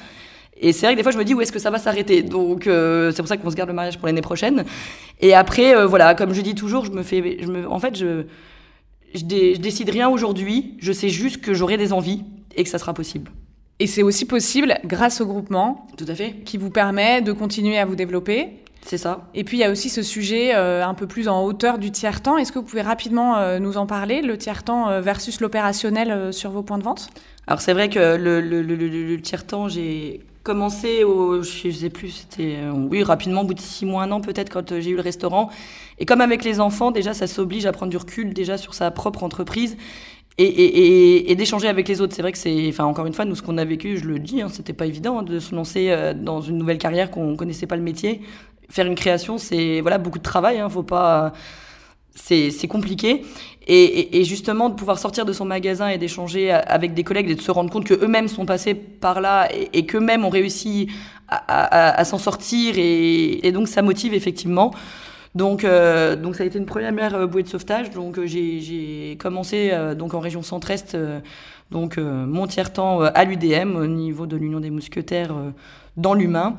Et 0.61 0.73
c'est 0.73 0.87
vrai 0.87 0.95
que 0.95 0.99
des 0.99 1.03
fois, 1.03 1.11
je 1.11 1.19
me 1.19 1.25
dis 1.25 1.33
où 1.33 1.41
est-ce 1.41 1.53
que 1.53 1.59
ça 1.59 1.71
va 1.71 1.79
s'arrêter? 1.79 2.23
Donc, 2.23 2.67
euh, 2.67 3.11
c'est 3.11 3.23
pour 3.23 3.29
ça 3.29 3.39
qu'on 3.39 3.51
se 3.51 3.57
garde 3.57 3.71
le 3.71 3.75
mariage 3.75 3.99
pour 3.99 4.07
l'année 4.07 4.21
prochaine. 4.21 4.65
Et 5.21 5.35
après, 5.35 5.75
euh, 5.75 5.87
voilà, 5.87 6.15
comme 6.15 6.35
je 6.35 6.43
dis 6.43 6.55
toujours, 6.55 6.85
je 6.85 6.93
me 6.93 7.03
fais, 7.03 7.39
je 7.41 7.47
me, 7.47 7.69
en 7.69 7.79
fait, 7.79 7.97
je, 7.97 8.25
je, 9.15 9.25
décide 9.25 9.89
rien 9.89 10.09
aujourd'hui. 10.11 10.77
Je 10.79 10.93
sais 10.93 11.09
juste 11.09 11.41
que 11.41 11.55
j'aurai 11.55 11.79
des 11.79 11.95
envies 11.95 12.25
et 12.57 12.63
que 12.63 12.69
ça 12.69 12.79
sera 12.79 12.93
possible. 12.93 13.31
Et 13.79 13.87
c'est 13.87 14.03
aussi 14.03 14.27
possible 14.27 14.79
grâce 14.85 15.23
au 15.23 15.27
groupement. 15.27 15.87
Tout 15.97 16.05
à 16.07 16.15
fait. 16.15 16.33
Qui 16.45 16.59
vous 16.59 16.71
permet 16.71 17.23
de 17.23 17.33
continuer 17.33 17.79
à 17.79 17.87
vous 17.87 17.97
développer. 17.97 18.51
C'est 18.85 18.99
ça. 18.99 19.29
Et 19.35 19.45
puis 19.45 19.57
il 19.57 19.61
y 19.61 19.65
a 19.65 19.71
aussi 19.71 19.89
ce 19.89 20.03
sujet 20.03 20.55
euh, 20.55 20.85
un 20.85 20.95
peu 20.95 21.07
plus 21.07 21.29
en 21.29 21.43
hauteur 21.43 21.79
du 21.79 21.91
tiers-temps. 21.91 22.37
Est-ce 22.37 22.53
que 22.53 22.59
vous 22.59 22.65
pouvez 22.67 22.83
rapidement 22.83 23.59
nous 23.59 23.79
en 23.79 23.87
parler, 23.87 24.21
le 24.21 24.37
tiers-temps 24.37 25.01
versus 25.01 25.41
l'opérationnel 25.41 26.33
sur 26.33 26.51
vos 26.51 26.63
points 26.63 26.79
de 26.79 26.83
vente? 26.83 27.09
Alors 27.47 27.61
c'est 27.61 27.73
vrai 27.73 27.89
que 27.89 28.17
le, 28.17 28.41
le, 28.41 28.63
le, 28.63 28.77
le 28.77 29.21
tiers-temps, 29.21 29.69
j'ai 29.69 30.21
commencé 30.43 31.05
au, 31.05 31.43
je 31.43 31.71
sais 31.71 31.91
plus, 31.91 32.11
c'était, 32.11 32.57
euh, 32.57 32.73
oui, 32.73 33.03
rapidement, 33.03 33.43
au 33.43 33.45
bout 33.45 33.55
de 33.55 33.61
six 33.61 33.85
mois, 33.87 34.03
un 34.05 34.11
an 34.13 34.21
peut-être, 34.21 34.51
quand 34.51 34.73
euh, 34.73 34.81
j'ai 34.81 34.91
eu 34.91 34.97
le 34.97 35.03
restaurant. 35.03 35.51
Et 35.99 36.07
comme 36.07 36.21
avec 36.21 36.45
les 36.45 36.61
enfants, 36.61 36.91
déjà, 36.91 37.15
ça 37.15 37.27
s'oblige 37.27 37.67
à 37.67 37.73
prendre 37.73 37.91
du 37.91 37.97
recul 37.97 38.33
déjà 38.33 38.57
sur 38.57 38.75
sa 38.75 38.91
propre 38.91 39.23
entreprise 39.23 39.77
et, 40.39 41.35
d'échanger 41.37 41.69
avec 41.69 41.87
les 41.89 42.01
autres. 42.01 42.15
C'est 42.15 42.23
vrai 42.23 42.33
que 42.33 42.39
c'est, 42.39 42.69
enfin, 42.69 42.85
encore 42.85 43.07
une 43.07 43.13
fois, 43.13 43.25
nous, 43.25 43.35
ce 43.35 43.43
qu'on 43.43 43.59
a 43.59 43.65
vécu, 43.65 43.99
je 43.99 44.05
le 44.05 44.19
dis, 44.19 44.41
hein, 44.41 44.49
c'était 44.51 44.73
pas 44.73 44.87
évident 44.87 45.19
hein, 45.19 45.23
de 45.23 45.39
se 45.39 45.55
lancer 45.55 45.91
euh, 45.91 46.15
dans 46.15 46.41
une 46.41 46.57
nouvelle 46.57 46.79
carrière 46.79 47.11
qu'on 47.11 47.37
connaissait 47.37 47.67
pas 47.67 47.77
le 47.77 47.83
métier. 47.83 48.23
Faire 48.71 48.87
une 48.87 48.95
création, 48.95 49.37
c'est, 49.37 49.81
voilà, 49.81 49.99
beaucoup 49.99 50.19
de 50.19 50.23
travail, 50.25 50.59
hein, 50.59 50.69
faut 50.69 50.83
pas, 50.83 51.33
c'est 52.15 52.69
compliqué. 52.69 53.23
Et, 53.67 54.25
justement, 54.25 54.69
de 54.69 54.75
pouvoir 54.75 54.99
sortir 54.99 55.25
de 55.25 55.33
son 55.33 55.45
magasin 55.45 55.89
et 55.89 55.99
d'échanger 55.99 56.51
avec 56.51 56.95
des 56.95 57.05
collègues 57.05 57.31
et 57.31 57.35
de 57.35 57.41
se 57.41 57.51
rendre 57.51 57.71
compte 57.71 57.85
qu'eux-mêmes 57.85 58.27
sont 58.27 58.47
passés 58.47 58.75
par 58.75 59.21
là 59.21 59.49
et, 59.73 59.87
qu'eux-mêmes 59.87 60.25
ont 60.25 60.31
réussi 60.31 60.89
à, 61.29 62.05
s'en 62.05 62.19
sortir. 62.19 62.75
Et, 62.79 63.53
donc, 63.53 63.69
ça 63.69 63.83
motive 63.83 64.15
effectivement. 64.15 64.73
Donc, 65.35 65.63
euh, 65.63 66.17
donc 66.17 66.35
ça 66.35 66.43
a 66.43 66.47
été 66.47 66.59
une 66.59 66.67
première 66.67 67.15
euh, 67.15 67.27
bouée 67.27 67.43
de 67.43 67.49
sauvetage. 67.49 67.91
Donc, 67.91 68.19
euh, 68.19 68.27
j'ai 68.27 69.17
commencé 69.19 69.73
donc 69.97 70.15
en 70.15 70.21
région 70.21 70.43
centre-est, 70.43 70.97
donc 71.71 71.99
mon 71.99 72.47
tiers-temps 72.47 73.03
à 73.03 73.25
l'UDM, 73.25 73.77
au 73.77 73.87
niveau 73.87 74.27
de 74.27 74.37
l'Union 74.37 74.61
des 74.61 74.71
Mousquetaires, 74.71 75.35
dans 75.97 76.15
l'humain. 76.15 76.57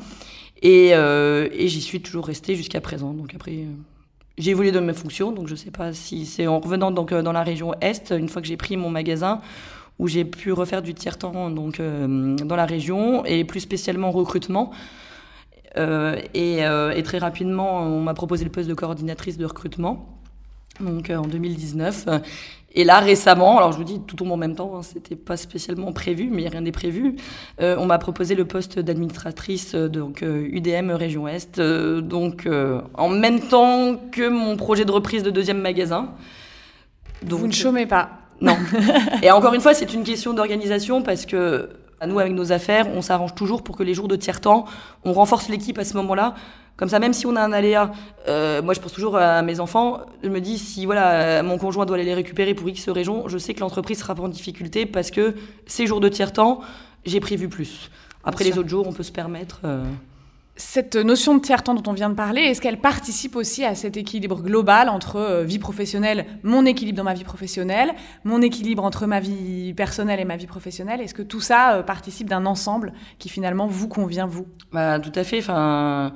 Et, 0.62 0.94
j'y 1.68 1.82
suis 1.82 2.02
toujours 2.02 2.28
restée 2.28 2.56
jusqu'à 2.56 2.82
présent. 2.82 3.14
Donc, 3.14 3.34
après 3.36 3.66
j'ai 4.38 4.52
évolué 4.52 4.72
dans 4.72 4.82
mes 4.82 4.94
fonctions, 4.94 5.32
donc 5.32 5.48
je 5.48 5.54
ne 5.54 5.58
sais 5.58 5.72
pas 5.72 5.94
si 5.94 6.26
c'est 6.26 6.48
en 6.48 6.60
revenant 6.60 6.92
donc 6.92 7.14
dans 7.14 7.32
la 7.32 7.44
région 7.44 7.74
Est, 7.82 8.12
une 8.12 8.30
fois 8.30 8.42
que 8.42 8.48
j'ai 8.48 8.58
pris 8.58 8.78
mon 8.78 8.90
magasin, 8.90 9.42
où 10.00 10.08
j'ai 10.08 10.26
pu 10.26 10.52
refaire 10.52 10.82
du 10.82 10.94
tiers-temps 10.94 11.52
donc 11.52 11.80
dans 11.80 12.56
la 12.56 12.66
région 12.66 13.24
et 13.26 13.44
plus 13.44 13.60
spécialement 13.60 14.10
recrutement. 14.10 14.72
et, 15.76 16.60
et, 16.60 17.04
très 17.04 17.18
rapidement, 17.20 17.82
on 17.82 18.02
m'a 18.02 18.14
proposé 18.14 18.44
le 18.44 18.52
poste 18.52 18.68
de 18.68 18.74
coordinatrice 18.74 19.38
de 19.38 19.46
recrutement 19.46 20.22
donc 20.80 21.10
en 21.10 21.24
2019. 21.24 22.06
Et 22.74 22.84
là, 22.86 23.00
récemment, 23.00 23.58
alors 23.58 23.74
je 23.74 23.78
vous 23.78 23.84
dis 23.84 24.00
tout 24.00 24.16
tombe 24.16 24.32
en 24.32 24.38
même 24.38 24.56
temps, 24.56 24.78
hein, 24.78 24.82
c'était 24.82 25.18
pas 25.18 25.36
spécialement 25.36 25.92
prévu, 25.92 26.30
mais 26.32 26.48
rien 26.48 26.62
n'est 26.62 26.72
prévu. 26.72 27.16
Euh, 27.60 27.76
on 27.78 27.86
m'a 27.86 27.98
proposé 27.98 28.34
le 28.34 28.46
poste 28.46 28.80
d'administratrice 28.80 29.76
euh, 29.76 29.90
donc 29.90 30.22
UDM 30.22 30.90
euh, 30.90 30.96
Région 30.96 31.28
Est, 31.28 31.60
donc 31.60 32.48
en 32.96 33.10
même 33.10 33.42
temps 33.42 33.98
que 34.12 34.30
mon 34.30 34.56
projet 34.56 34.86
de 34.86 34.92
reprise 34.92 35.24
de 35.24 35.30
deuxième 35.30 35.60
magasin. 35.60 36.14
Donc, 37.24 37.40
vous 37.40 37.48
ne 37.48 37.54
chômez 37.54 37.86
pas. 37.86 38.10
Non. 38.40 38.56
Et 39.22 39.30
encore 39.32 39.54
une 39.54 39.62
fois, 39.62 39.74
c'est 39.74 39.94
une 39.94 40.04
question 40.04 40.34
d'organisation 40.34 41.04
parce 41.04 41.26
que 41.26 41.70
nous, 42.08 42.20
avec 42.20 42.34
nos 42.34 42.52
affaires, 42.52 42.88
on 42.96 43.02
s'arrange 43.02 43.36
toujours 43.36 43.64
pour 43.64 43.78
que 43.78 43.84
les 43.84 43.94
jours 43.94 44.08
de 44.08 44.16
tiers-temps, 44.16 44.66
on 45.04 45.14
renforce 45.14 45.50
l'équipe 45.50 45.78
à 45.78 45.84
ce 45.84 45.96
moment-là 45.98 46.34
comme 46.78 46.90
ça, 46.90 46.98
même 46.98 47.14
si 47.14 47.28
on 47.28 47.36
a 47.36 47.42
un 47.42 47.52
aléa, 47.52 47.92
euh, 48.28 48.62
moi 48.62 48.74
je 48.74 48.80
pense 48.80 48.92
toujours 48.92 49.16
à 49.16 49.42
mes 49.44 49.60
enfants, 49.60 50.02
je 50.24 50.30
me 50.30 50.42
dis 50.42 50.58
si 50.58 50.86
voilà 50.86 51.44
mon 51.44 51.60
conjoint 51.60 51.86
doit 51.86 51.96
aller 51.96 52.06
les 52.06 52.16
récupérer 52.16 52.56
pour 52.56 52.68
X 52.68 52.90
raison, 52.90 53.28
je 53.28 53.38
sais 53.38 53.54
que 53.54 53.60
l'entreprise 53.60 54.00
sera 54.00 54.16
pas 54.16 54.24
en 54.24 54.30
difficulté 54.30 54.86
parce 54.88 55.12
que 55.12 55.36
ces 55.68 55.86
jours 55.86 56.00
de 56.00 56.10
tiers-temps, 56.10 56.62
j'ai 57.06 57.20
prévu 57.20 57.50
plus. 57.50 57.92
Après 58.24 58.44
les 58.44 58.58
autres 58.58 58.70
jours, 58.70 58.88
on 58.88 58.94
peut 58.94 59.04
se 59.04 59.12
permettre. 59.12 59.62
Euh, 59.64 59.84
cette 60.56 60.96
notion 60.96 61.36
de 61.36 61.42
tiers-temps 61.42 61.74
dont 61.74 61.90
on 61.90 61.94
vient 61.94 62.10
de 62.10 62.16
parler, 62.16 62.42
est-ce 62.42 62.62
qu'elle 62.62 62.80
participe 62.80 63.36
aussi 63.36 63.64
à 63.64 63.74
cet 63.74 63.98
équilibre 63.98 64.42
global 64.42 64.90
entre 64.90 65.16
euh, 65.16 65.44
vie 65.44 65.60
professionnelle, 65.60 66.26
mon 66.44 66.66
équilibre 66.66 66.98
dans 66.98 67.04
ma 67.04 67.14
vie 67.14 67.24
professionnelle, 67.24 67.94
mon 68.24 68.42
équilibre 68.42 68.84
entre 68.84 69.08
ma 69.08 69.20
vie 69.20 69.74
personnelle 69.74 70.20
et 70.20 70.26
ma 70.26 70.36
vie 70.36 70.48
professionnelle? 70.48 71.02
Est-ce 71.02 71.14
que 71.14 71.24
tout 71.24 71.42
ça 71.42 71.84
participe 71.86 72.30
d'un 72.30 72.46
ensemble 72.46 72.94
qui 73.18 73.30
finalement 73.30 73.68
vous 73.68 73.88
convient, 73.88 74.28
vous? 74.28 74.46
Bah, 74.72 75.00
Tout 75.00 75.14
à 75.14 75.24
fait. 75.24 75.40
Enfin 75.40 76.14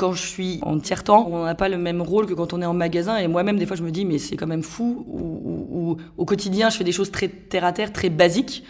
quand 0.00 0.14
je 0.14 0.26
suis 0.26 0.60
en 0.62 0.78
tiers-temps, 0.78 1.28
on 1.30 1.44
n'a 1.44 1.54
pas 1.54 1.68
le 1.68 1.76
même 1.76 2.00
rôle 2.00 2.24
que 2.24 2.32
quand 2.32 2.54
on 2.54 2.62
est 2.62 2.66
en 2.66 2.72
magasin. 2.72 3.18
Et 3.18 3.28
moi-même, 3.28 3.58
des 3.58 3.66
fois, 3.66 3.76
je 3.76 3.82
me 3.82 3.90
dis, 3.90 4.06
mais 4.06 4.16
c'est 4.16 4.34
quand 4.34 4.46
même 4.46 4.62
fou. 4.62 5.04
Ou, 5.08 5.98
au 6.16 6.24
quotidien, 6.24 6.70
je 6.70 6.78
fais 6.78 6.84
des 6.84 6.92
choses 6.92 7.10
très 7.10 7.28
terre 7.28 7.66
à 7.66 7.72
terre, 7.72 7.92
très 7.92 8.08
basiques. 8.08 8.64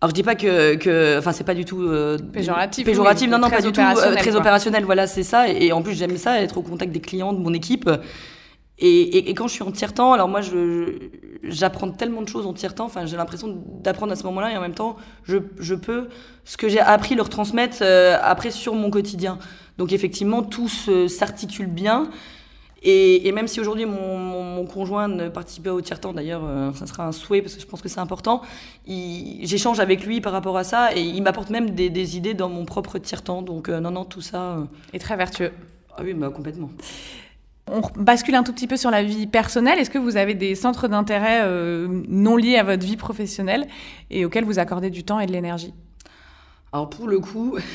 Alors 0.00 0.10
je 0.10 0.14
dis 0.14 0.22
pas 0.22 0.36
que, 0.36 0.76
que 0.76 1.18
enfin 1.18 1.32
c'est 1.32 1.42
pas 1.42 1.54
du 1.54 1.64
tout 1.64 1.82
euh, 1.82 2.18
péjoratif, 2.18 2.86
péjoratif, 2.86 3.28
non 3.28 3.38
non 3.40 3.50
pas 3.50 3.60
du 3.60 3.72
tout 3.72 3.80
euh, 3.80 4.14
très 4.14 4.36
opérationnel, 4.36 4.84
voilà 4.84 5.08
c'est 5.08 5.24
ça. 5.24 5.48
Et, 5.48 5.72
en 5.72 5.82
plus 5.82 5.94
j'aime 5.94 6.16
ça, 6.16 6.40
être 6.40 6.58
au 6.58 6.62
contact 6.62 6.92
des 6.92 7.00
clients 7.00 7.32
de 7.32 7.40
mon 7.40 7.52
équipe. 7.52 7.90
Et, 8.80 9.30
et, 9.30 9.34
quand 9.34 9.48
je 9.48 9.54
suis 9.54 9.64
en 9.64 9.72
tiers-temps, 9.72 10.12
alors 10.12 10.28
moi 10.28 10.40
je 10.40 11.10
j'apprends 11.42 11.90
tellement 11.90 12.22
de 12.22 12.28
choses 12.28 12.46
en 12.46 12.52
tiers-temps. 12.52 12.84
Enfin 12.84 13.06
j'ai 13.06 13.16
l'impression 13.16 13.60
d'apprendre 13.82 14.12
à 14.12 14.16
ce 14.16 14.22
moment-là 14.24 14.52
et 14.52 14.56
en 14.56 14.60
même 14.60 14.74
temps 14.74 14.96
je, 15.24 15.38
je 15.58 15.74
peux 15.74 16.08
ce 16.44 16.56
que 16.56 16.68
j'ai 16.68 16.78
appris 16.78 17.16
leur 17.16 17.28
transmettre 17.28 17.78
euh, 17.82 18.16
après 18.22 18.52
sur 18.52 18.74
mon 18.74 18.90
quotidien. 18.90 19.38
Donc 19.78 19.92
effectivement, 19.92 20.42
tout 20.42 20.68
s'articule 20.68 21.66
bien. 21.66 22.10
Et, 22.82 23.32
même 23.32 23.48
si 23.48 23.60
aujourd'hui 23.60 23.86
mon, 23.86 24.64
conjoint 24.66 25.08
ne 25.08 25.28
participe 25.28 25.64
pas 25.64 25.72
au 25.72 25.80
tiers-temps, 25.80 26.12
d'ailleurs, 26.12 26.42
euh, 26.44 26.72
ça 26.74 26.86
sera 26.86 27.06
un 27.06 27.12
souhait 27.12 27.42
parce 27.42 27.54
que 27.54 27.60
je 27.60 27.66
pense 27.66 27.82
que 27.82 27.88
c'est 27.88 28.00
important, 28.00 28.42
j'échange 28.86 29.80
avec 29.80 30.04
lui 30.04 30.20
par 30.20 30.32
rapport 30.32 30.56
à 30.56 30.64
ça 30.64 30.94
et 30.94 31.00
il 31.00 31.22
m'apporte 31.22 31.50
même 31.50 31.70
des, 31.70 32.16
idées 32.16 32.34
dans 32.34 32.48
mon 32.48 32.64
propre 32.64 32.98
tiers-temps. 32.98 33.42
Donc 33.42 33.68
euh, 33.68 33.80
non, 33.80 33.90
non, 33.90 34.04
tout 34.04 34.20
ça... 34.20 34.58
Euh, 34.58 34.64
est 34.92 34.98
très 34.98 35.16
vertueux. 35.16 35.52
Ah 35.96 36.02
oui, 36.04 36.12
bah, 36.14 36.30
complètement. 36.30 36.70
On 37.70 37.82
bascule 38.02 38.34
un 38.34 38.42
tout 38.42 38.52
petit 38.52 38.66
peu 38.66 38.76
sur 38.76 38.90
la 38.90 39.02
vie 39.02 39.26
personnelle. 39.26 39.78
Est-ce 39.78 39.90
que 39.90 39.98
vous 39.98 40.16
avez 40.16 40.34
des 40.34 40.54
centres 40.54 40.88
d'intérêt 40.88 41.44
non 42.08 42.36
liés 42.36 42.56
à 42.56 42.62
votre 42.62 42.84
vie 42.84 42.96
professionnelle 42.96 43.66
et 44.10 44.24
auxquels 44.24 44.44
vous 44.44 44.58
accordez 44.58 44.90
du 44.90 45.04
temps 45.04 45.20
et 45.20 45.26
de 45.26 45.32
l'énergie? 45.32 45.74
Alors 46.72 46.90
pour 46.90 47.08
le 47.08 47.20
coup... 47.20 47.56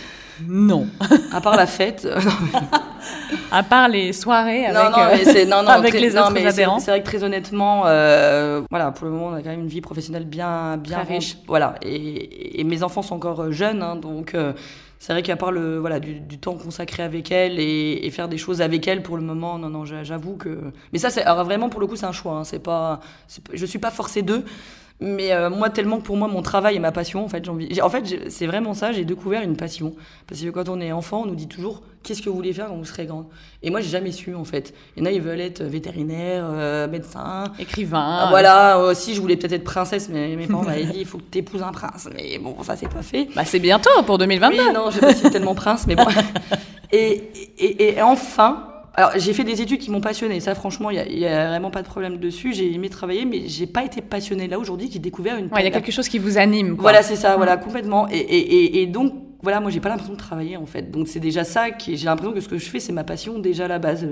Non. 0.47 0.87
à 1.31 1.41
part 1.41 1.55
la 1.55 1.65
fête. 1.65 2.07
à 3.51 3.63
part 3.63 3.87
les 3.87 4.13
soirées 4.13 4.65
avec, 4.65 4.75
non, 4.75 4.97
non, 4.97 5.05
euh, 5.05 5.89
les 5.91 6.17
autres 6.17 6.45
adhérents. 6.45 6.79
C'est 6.79 6.91
vrai 6.91 7.01
que 7.01 7.05
très 7.05 7.23
honnêtement, 7.23 7.83
euh, 7.85 8.61
voilà, 8.69 8.91
pour 8.91 9.05
le 9.05 9.11
moment, 9.11 9.27
on 9.27 9.33
a 9.33 9.41
quand 9.41 9.49
même 9.49 9.61
une 9.61 9.67
vie 9.67 9.81
professionnelle 9.81 10.25
bien, 10.25 10.77
bien 10.77 10.99
riche. 10.99 11.37
Voilà, 11.47 11.75
et, 11.81 12.63
mes 12.63 12.83
enfants 12.83 13.01
sont 13.01 13.15
encore 13.15 13.51
jeunes, 13.51 13.83
hein, 13.83 13.95
donc 13.95 14.33
euh, 14.33 14.53
c'est 15.03 15.11
vrai 15.11 15.21
qu'à 15.21 15.35
part 15.35 15.51
le, 15.51 15.79
voilà, 15.79 15.99
du, 15.99 16.37
temps 16.37 16.55
consacré 16.55 17.03
avec 17.03 17.29
elles 17.29 17.59
et, 17.59 18.09
faire 18.09 18.29
des 18.29 18.37
choses 18.37 18.61
avec 18.61 18.87
elles, 18.87 19.03
pour 19.03 19.17
le 19.17 19.21
moment, 19.21 19.59
non, 19.59 19.69
non, 19.69 19.83
j'avoue 19.83 20.37
que. 20.37 20.71
Mais 20.93 20.97
ça, 20.97 21.09
c'est 21.09 21.25
vraiment 21.25 21.67
pour 21.67 21.81
le 21.81 21.87
coup, 21.87 21.97
c'est 21.97 22.05
un 22.05 22.13
choix. 22.13 22.35
Hein, 22.35 22.45
c'est 22.45 22.63
pas, 22.63 23.01
je 23.51 23.65
suis 23.65 23.79
pas 23.79 23.91
forcée 23.91 24.21
d'eux. 24.21 24.45
Mais 25.03 25.33
euh, 25.33 25.49
moi, 25.49 25.69
tellement 25.69 25.97
que 25.97 26.03
pour 26.03 26.15
moi, 26.15 26.29
mon 26.29 26.41
travail 26.41 26.77
est 26.77 26.79
ma 26.79 26.93
passion, 26.93 27.25
en 27.25 27.27
fait, 27.27 27.43
j'ai 27.43 27.51
envie. 27.51 27.81
En 27.81 27.89
fait, 27.89 28.29
c'est 28.29 28.47
vraiment 28.47 28.73
ça, 28.73 28.93
j'ai 28.93 29.03
découvert 29.03 29.41
une 29.41 29.57
passion. 29.57 29.93
Parce 30.27 30.39
que 30.39 30.49
quand 30.49 30.69
on 30.69 30.79
est 30.79 30.93
enfant, 30.93 31.23
on 31.23 31.25
nous 31.25 31.35
dit 31.35 31.49
toujours 31.49 31.81
qu'est-ce 32.03 32.21
que 32.21 32.29
vous 32.29 32.35
voulez 32.37 32.53
faire 32.53 32.67
quand 32.67 32.77
vous 32.77 32.85
serez 32.85 33.05
grande. 33.05 33.25
Et 33.63 33.69
moi, 33.69 33.81
j'ai 33.81 33.89
jamais 33.89 34.13
su, 34.13 34.33
en 34.33 34.45
fait. 34.45 34.73
Il 34.95 35.03
y 35.03 35.03
en 35.03 35.09
a, 35.09 35.11
ils 35.11 35.21
veulent 35.21 35.41
être 35.41 35.61
vétérinaire, 35.61 36.45
euh, 36.49 36.87
médecin. 36.87 37.51
Écrivain. 37.59 38.19
Ah, 38.21 38.27
voilà, 38.29 38.79
aussi, 38.79 39.13
je 39.13 39.19
voulais 39.19 39.35
peut-être 39.35 39.51
être 39.51 39.65
princesse, 39.65 40.07
mais 40.07 40.37
mes 40.37 40.47
parents 40.47 40.63
m'avaient 40.63 40.85
dit 40.85 40.99
il 40.99 41.05
faut 41.05 41.17
que 41.17 41.29
tu 41.29 41.39
épouses 41.39 41.63
un 41.63 41.73
prince. 41.73 42.07
Mais 42.15 42.39
bon, 42.39 42.55
ça, 42.63 42.77
c'est 42.77 42.87
pas 42.87 43.01
fait. 43.01 43.27
Bah, 43.35 43.43
c'est 43.43 43.59
bientôt 43.59 43.89
pour 44.05 44.17
2022. 44.17 44.57
Oui, 44.57 44.73
non, 44.73 44.89
je 44.89 45.13
si 45.13 45.29
tellement 45.29 45.53
prince, 45.53 45.85
mais 45.85 45.95
bon. 45.95 46.05
et, 46.93 47.29
et, 47.59 47.97
et 47.97 48.01
enfin, 48.01 48.72
alors, 48.95 49.11
j'ai 49.15 49.33
fait 49.33 49.43
des 49.43 49.61
études 49.61 49.79
qui 49.79 49.89
m'ont 49.89 50.01
passionné. 50.01 50.39
Ça, 50.39 50.53
franchement, 50.53 50.91
il 50.91 51.17
n'y 51.17 51.25
a, 51.25 51.47
vraiment 51.47 51.71
pas 51.71 51.81
de 51.81 51.87
problème 51.87 52.17
dessus. 52.17 52.53
J'ai 52.53 52.71
aimé 52.71 52.89
travailler, 52.89 53.25
mais 53.25 53.47
j'ai 53.47 53.65
pas 53.65 53.83
été 53.83 54.01
passionnée. 54.01 54.47
Là, 54.47 54.59
aujourd'hui, 54.59 54.89
j'ai 54.91 54.99
découvert 54.99 55.37
une. 55.37 55.49
Il 55.57 55.63
y 55.63 55.67
a 55.67 55.71
quelque 55.71 55.91
chose 55.91 56.07
qui 56.07 56.19
vous 56.19 56.37
anime. 56.37 56.75
Voilà, 56.77 57.01
c'est 57.01 57.15
ça, 57.15 57.35
voilà, 57.35 57.57
complètement. 57.57 58.07
Et, 58.09 58.17
et, 58.17 58.81
et, 58.81 58.87
donc, 58.87 59.13
voilà, 59.41 59.59
moi, 59.61 59.71
j'ai 59.71 59.79
pas 59.79 59.89
l'impression 59.89 60.13
de 60.13 60.19
travailler, 60.19 60.57
en 60.57 60.67
fait. 60.67 60.91
Donc, 60.91 61.07
c'est 61.07 61.19
déjà 61.19 61.43
ça 61.43 61.71
qui. 61.71 61.97
J'ai 61.97 62.05
l'impression 62.05 62.33
que 62.33 62.39
ce 62.39 62.47
que 62.47 62.59
je 62.59 62.69
fais, 62.69 62.79
c'est 62.79 62.93
ma 62.93 63.03
passion 63.03 63.39
déjà 63.39 63.65
à 63.65 63.67
la 63.67 63.79
base. 63.79 64.07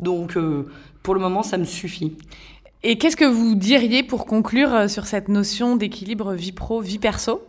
Donc, 0.00 0.36
euh, 0.36 0.66
pour 1.02 1.14
le 1.14 1.20
moment, 1.20 1.42
ça 1.42 1.58
me 1.58 1.64
suffit. 1.64 2.16
Et 2.82 2.96
qu'est-ce 2.96 3.16
que 3.16 3.26
vous 3.26 3.54
diriez 3.54 4.02
pour 4.02 4.24
conclure 4.24 4.74
euh, 4.74 4.88
sur 4.88 5.04
cette 5.04 5.28
notion 5.28 5.76
d'équilibre 5.76 6.32
vie 6.32 6.52
pro, 6.52 6.80
vie 6.80 6.98
perso? 6.98 7.42